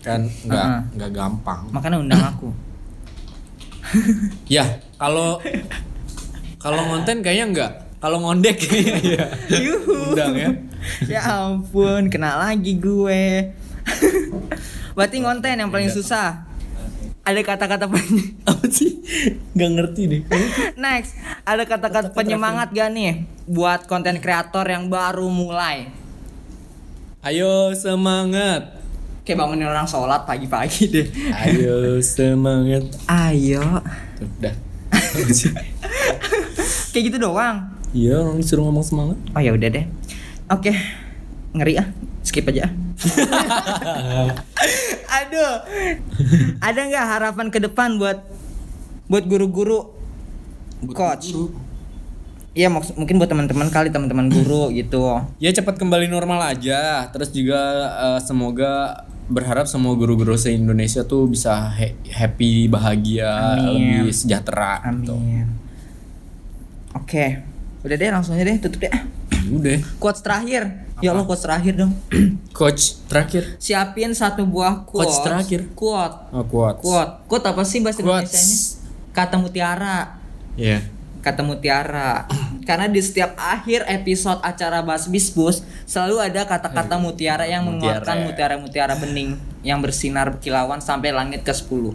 Kan 0.02 0.26
nggak 0.26 0.98
nggak 0.98 1.10
gampang. 1.14 1.70
Makanya 1.70 2.02
undang 2.02 2.26
aku 2.26 2.71
ya 4.46 4.64
kalau 4.96 5.38
kalau 6.62 6.82
ngonten 6.88 7.20
kayaknya 7.20 7.46
enggak. 7.50 7.72
Kalau 7.98 8.18
ngondek 8.18 8.58
kayaknya 8.58 8.98
ya. 9.02 9.24
Yuhu. 9.62 10.10
undang 10.14 10.34
ya. 10.34 10.50
Ya 11.06 11.20
ampun 11.42 12.10
kena 12.10 12.34
lagi 12.34 12.74
gue. 12.74 13.54
Berarti 14.94 15.16
ngonten 15.22 15.62
yang 15.62 15.70
paling 15.70 15.86
Iya. 15.86 15.96
susah. 16.02 16.28
Ada 17.22 17.38
kata-kata 17.46 17.86
pen- 17.86 18.34
apa 18.50 18.66
sih? 18.66 18.98
Nggak 19.54 19.70
ngerti 19.78 20.02
deh. 20.10 20.22
Next 20.74 21.14
ada 21.46 21.62
kata-kata 21.62 22.10
penyemangat 22.10 22.74
gak 22.74 22.90
nih 22.90 23.22
buat 23.46 23.86
konten 23.86 24.18
kreator 24.18 24.66
yang 24.66 24.90
baru 24.90 25.30
mulai? 25.30 25.86
Ayo 27.22 27.70
semangat 27.78 28.81
kayak 29.22 29.38
bangunin 29.38 29.70
orang 29.70 29.86
sholat 29.86 30.26
pagi-pagi 30.26 30.90
deh. 30.90 31.06
Ayo 31.30 32.02
semangat. 32.02 32.90
Ayo. 33.06 33.62
Udah 34.18 34.54
kayak 36.92 37.04
gitu 37.06 37.16
doang. 37.22 37.70
Iya 37.94 38.18
orang 38.18 38.42
disuruh 38.42 38.66
ngomong 38.66 38.82
semangat. 38.82 39.18
Oh 39.36 39.40
ya 39.40 39.54
udah 39.54 39.68
deh. 39.70 39.86
Oke. 40.50 40.74
Ngeri 41.54 41.78
ah. 41.78 41.86
Skip 42.22 42.50
aja 42.50 42.66
ah. 42.66 42.72
aduh. 45.22 45.54
Ada 46.58 46.80
nggak 46.90 47.06
harapan 47.06 47.46
ke 47.54 47.62
depan 47.62 48.02
buat 48.02 48.26
buat 49.06 49.24
guru-guru? 49.30 49.94
Coach. 50.90 51.30
Iya 52.52 52.68
maksud 52.68 52.98
mungkin 52.98 53.16
buat 53.16 53.30
teman-teman 53.30 53.72
kali 53.72 53.88
teman-teman 53.88 54.28
guru 54.28 54.68
gitu. 54.76 55.24
ya 55.40 55.48
cepat 55.54 55.78
kembali 55.78 56.10
normal 56.10 56.52
aja. 56.52 57.06
Terus 57.14 57.30
juga 57.30 57.62
eh, 57.96 58.20
semoga 58.20 59.06
berharap 59.32 59.64
semua 59.64 59.96
guru-guru 59.96 60.36
se 60.36 60.52
Indonesia 60.52 61.02
tuh 61.02 61.26
bisa 61.26 61.72
happy 62.12 62.68
bahagia 62.68 63.56
Amin. 63.58 64.04
lebih 64.04 64.12
sejahtera 64.12 64.84
gitu. 64.92 65.16
Amin. 65.16 65.48
Oke, 66.92 67.40
udah 67.80 67.96
deh 67.96 68.10
langsung 68.12 68.36
aja 68.36 68.44
deh 68.44 68.60
tutup 68.60 68.84
deh. 68.84 68.92
udah 69.56 69.80
Quotes 69.96 70.20
terakhir. 70.20 70.84
Ya 71.02 71.10
Allah 71.10 71.26
quotes 71.26 71.42
terakhir 71.42 71.74
dong. 71.74 71.98
coach 72.58 73.02
terakhir 73.10 73.58
Siapin 73.58 74.14
satu 74.14 74.46
buah 74.46 74.86
quotes. 74.86 75.18
Quotes 75.18 75.18
terakhir. 75.26 75.60
Quote. 75.74 76.30
oh 76.30 76.44
kuat 76.46 76.78
Quote. 76.78 77.26
Quote 77.26 77.46
apa 77.50 77.66
sih 77.66 77.82
bahasa 77.82 78.06
Quotes. 78.06 78.30
Indonesianya? 78.30 78.56
Kata 79.10 79.34
mutiara. 79.42 79.98
Iya. 80.54 80.78
Kata 81.24 81.42
mutiara. 81.42 82.30
Karena 82.62 82.86
di 82.86 82.98
setiap 82.98 83.34
akhir 83.34 83.84
episode 83.86 84.38
acara 84.40 84.80
Bas 84.80 85.06
Bisbus 85.06 85.60
selalu 85.84 86.22
ada 86.22 86.46
kata-kata 86.46 86.96
mutiara 86.96 87.44
yang 87.44 87.66
Mutiara. 87.66 88.02
menguatkan 88.02 88.16
mutiara-mutiara 88.24 88.94
bening 88.96 89.34
yang 89.62 89.78
bersinar 89.78 90.30
berkilauan 90.30 90.78
sampai 90.78 91.10
langit 91.10 91.42
ke-10. 91.42 91.94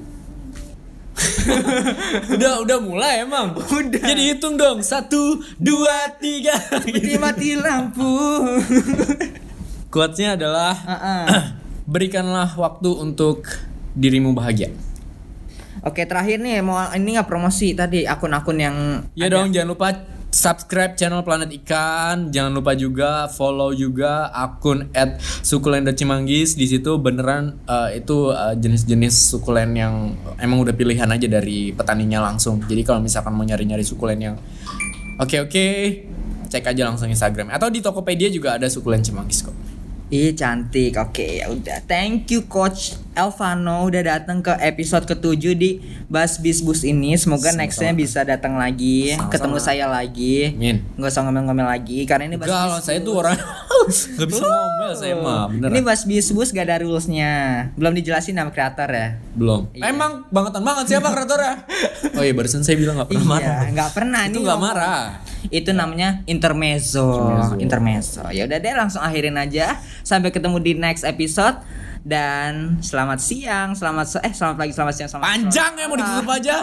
udah 2.37 2.61
udah 2.61 2.77
mulai 2.77 3.25
emang. 3.25 3.57
Udah. 3.57 4.03
Jadi 4.05 4.37
hitung 4.37 4.53
dong. 4.53 4.85
Satu, 4.85 5.41
dua, 5.57 6.13
tiga. 6.21 6.53
Mati-mati 6.85 7.57
lampu. 7.63 8.13
Quotes-nya 9.89 10.37
adalah 10.37 10.73
Heeh. 10.77 11.25
berikanlah 11.91 12.53
waktu 12.53 12.89
untuk 12.91 13.47
dirimu 13.95 14.35
bahagia. 14.35 14.69
Oke, 15.81 16.03
terakhir 16.03 16.37
nih 16.37 16.59
mau 16.59 16.77
ini 16.91 17.15
nggak 17.15 17.29
promosi 17.29 17.71
tadi 17.71 18.03
akun-akun 18.03 18.57
yang 18.59 18.75
Ya 19.15 19.31
ada. 19.31 19.39
dong, 19.39 19.55
jangan 19.55 19.69
lupa 19.71 19.87
subscribe 20.29 20.93
channel 20.93 21.23
Planet 21.23 21.49
Ikan. 21.49 22.29
Jangan 22.29 22.51
lupa 22.51 22.75
juga 22.75 23.25
follow 23.31 23.73
juga 23.73 24.29
akun 24.29 24.91
@sukulen.cimanggis. 25.43 26.59
Di 26.59 26.69
situ 26.69 26.99
beneran 27.01 27.57
eh, 27.65 28.03
itu 28.03 28.29
eh, 28.31 28.55
jenis-jenis 28.59 29.15
sukulen 29.33 29.73
yang 29.73 30.13
emang 30.37 30.61
udah 30.61 30.75
pilihan 30.77 31.09
aja 31.09 31.25
dari 31.25 31.73
petaninya 31.73 32.21
langsung. 32.21 32.61
Jadi 32.63 32.81
kalau 32.85 33.01
misalkan 33.01 33.33
mau 33.33 33.47
nyari-nyari 33.47 33.81
sukulen 33.81 34.19
yang 34.21 34.35
oke-oke, 35.17 35.67
cek 36.47 36.63
aja 36.63 36.85
langsung 36.85 37.09
Instagram. 37.09 37.49
Atau 37.49 37.73
di 37.73 37.81
Tokopedia 37.81 38.29
juga 38.29 38.55
ada 38.55 38.69
sukulen 38.69 39.01
Cimanggis 39.01 39.41
kok. 39.41 39.56
Ih 40.07 40.31
cantik, 40.31 40.95
oke 40.95 41.43
ya 41.43 41.51
udah. 41.51 41.83
Thank 41.83 42.31
you 42.31 42.47
Coach 42.47 42.95
Elvano 43.11 43.91
udah 43.91 44.15
datang 44.15 44.39
ke 44.39 44.55
episode 44.63 45.03
ketujuh 45.03 45.51
di 45.51 45.83
Bas 46.07 46.39
Bisbus 46.39 46.87
ini. 46.87 47.19
Semoga 47.19 47.51
Sama-sama. 47.51 47.67
nextnya 47.67 47.91
bisa 47.91 48.23
datang 48.23 48.55
lagi, 48.55 49.11
Sama-sama. 49.11 49.31
ketemu 49.35 49.57
saya 49.59 49.85
lagi. 49.91 50.55
Amin. 50.55 50.79
Nggak 50.95 51.11
usah 51.11 51.21
ngomel-ngomel 51.27 51.67
lagi 51.67 52.07
karena 52.07 52.23
ini 52.23 52.39
Bas 52.39 52.47
Enggak, 52.47 52.63
lah, 52.71 52.79
saya 52.79 53.03
tuh 53.03 53.13
orang 53.19 53.35
nggak 53.35 54.27
bisa 54.31 54.43
ngomel 54.47 54.91
saya 54.95 55.15
mah, 55.19 55.43
beneran. 55.51 55.71
Ini 55.75 55.79
Bas 55.83 56.01
Bisbus 56.07 56.49
gak 56.55 56.65
ada 56.71 56.77
rulesnya. 56.87 57.31
Belum 57.75 57.91
dijelasin 57.91 58.39
nama 58.39 58.47
kreator 58.47 58.87
ya. 58.87 59.19
Belum. 59.35 59.67
Iya. 59.75 59.91
Emang 59.91 60.23
bangetan 60.31 60.63
banget 60.63 60.85
siapa 60.87 61.11
kreatornya? 61.11 61.67
oh 62.15 62.23
iya 62.23 62.31
barusan 62.31 62.63
saya 62.63 62.79
bilang 62.79 62.95
nggak 62.95 63.11
pernah 63.11 63.27
marah. 63.27 63.59
Iya, 63.59 63.75
nggak 63.75 63.91
pernah 63.91 64.21
Itu 64.23 64.39
nih. 64.39 64.43
ngomong. 64.47 64.63
marah. 64.71 65.03
Itu 65.47 65.71
namanya 65.71 66.21
intermezzo. 66.25 67.05
Intermezzo. 67.05 67.55
Intermezzo. 67.59 68.23
Ya 68.33 68.45
udah 68.45 68.57
deh 68.59 68.73
langsung 68.73 69.01
akhirin 69.01 69.37
aja. 69.37 69.79
Sampai 70.01 70.33
ketemu 70.33 70.57
di 70.59 70.71
next 70.75 71.05
episode 71.05 71.61
dan 72.07 72.79
selamat 72.79 73.19
siang, 73.19 73.75
selamat 73.75 74.23
eh 74.23 74.31
selamat 74.31 74.55
pagi, 74.55 74.71
selamat 74.71 74.93
siang, 74.95 75.09
selamat 75.11 75.27
Panjang 75.27 75.71
ya 75.75 75.85
mau 75.91 75.97
ditutup 75.99 76.29
aja. 76.31 76.57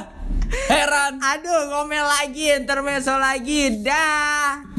Heran. 0.73 1.21
Aduh, 1.21 1.61
ngomel 1.69 2.05
lagi, 2.05 2.49
intermezzo 2.57 3.13
lagi. 3.21 3.85
Dah. 3.85 4.74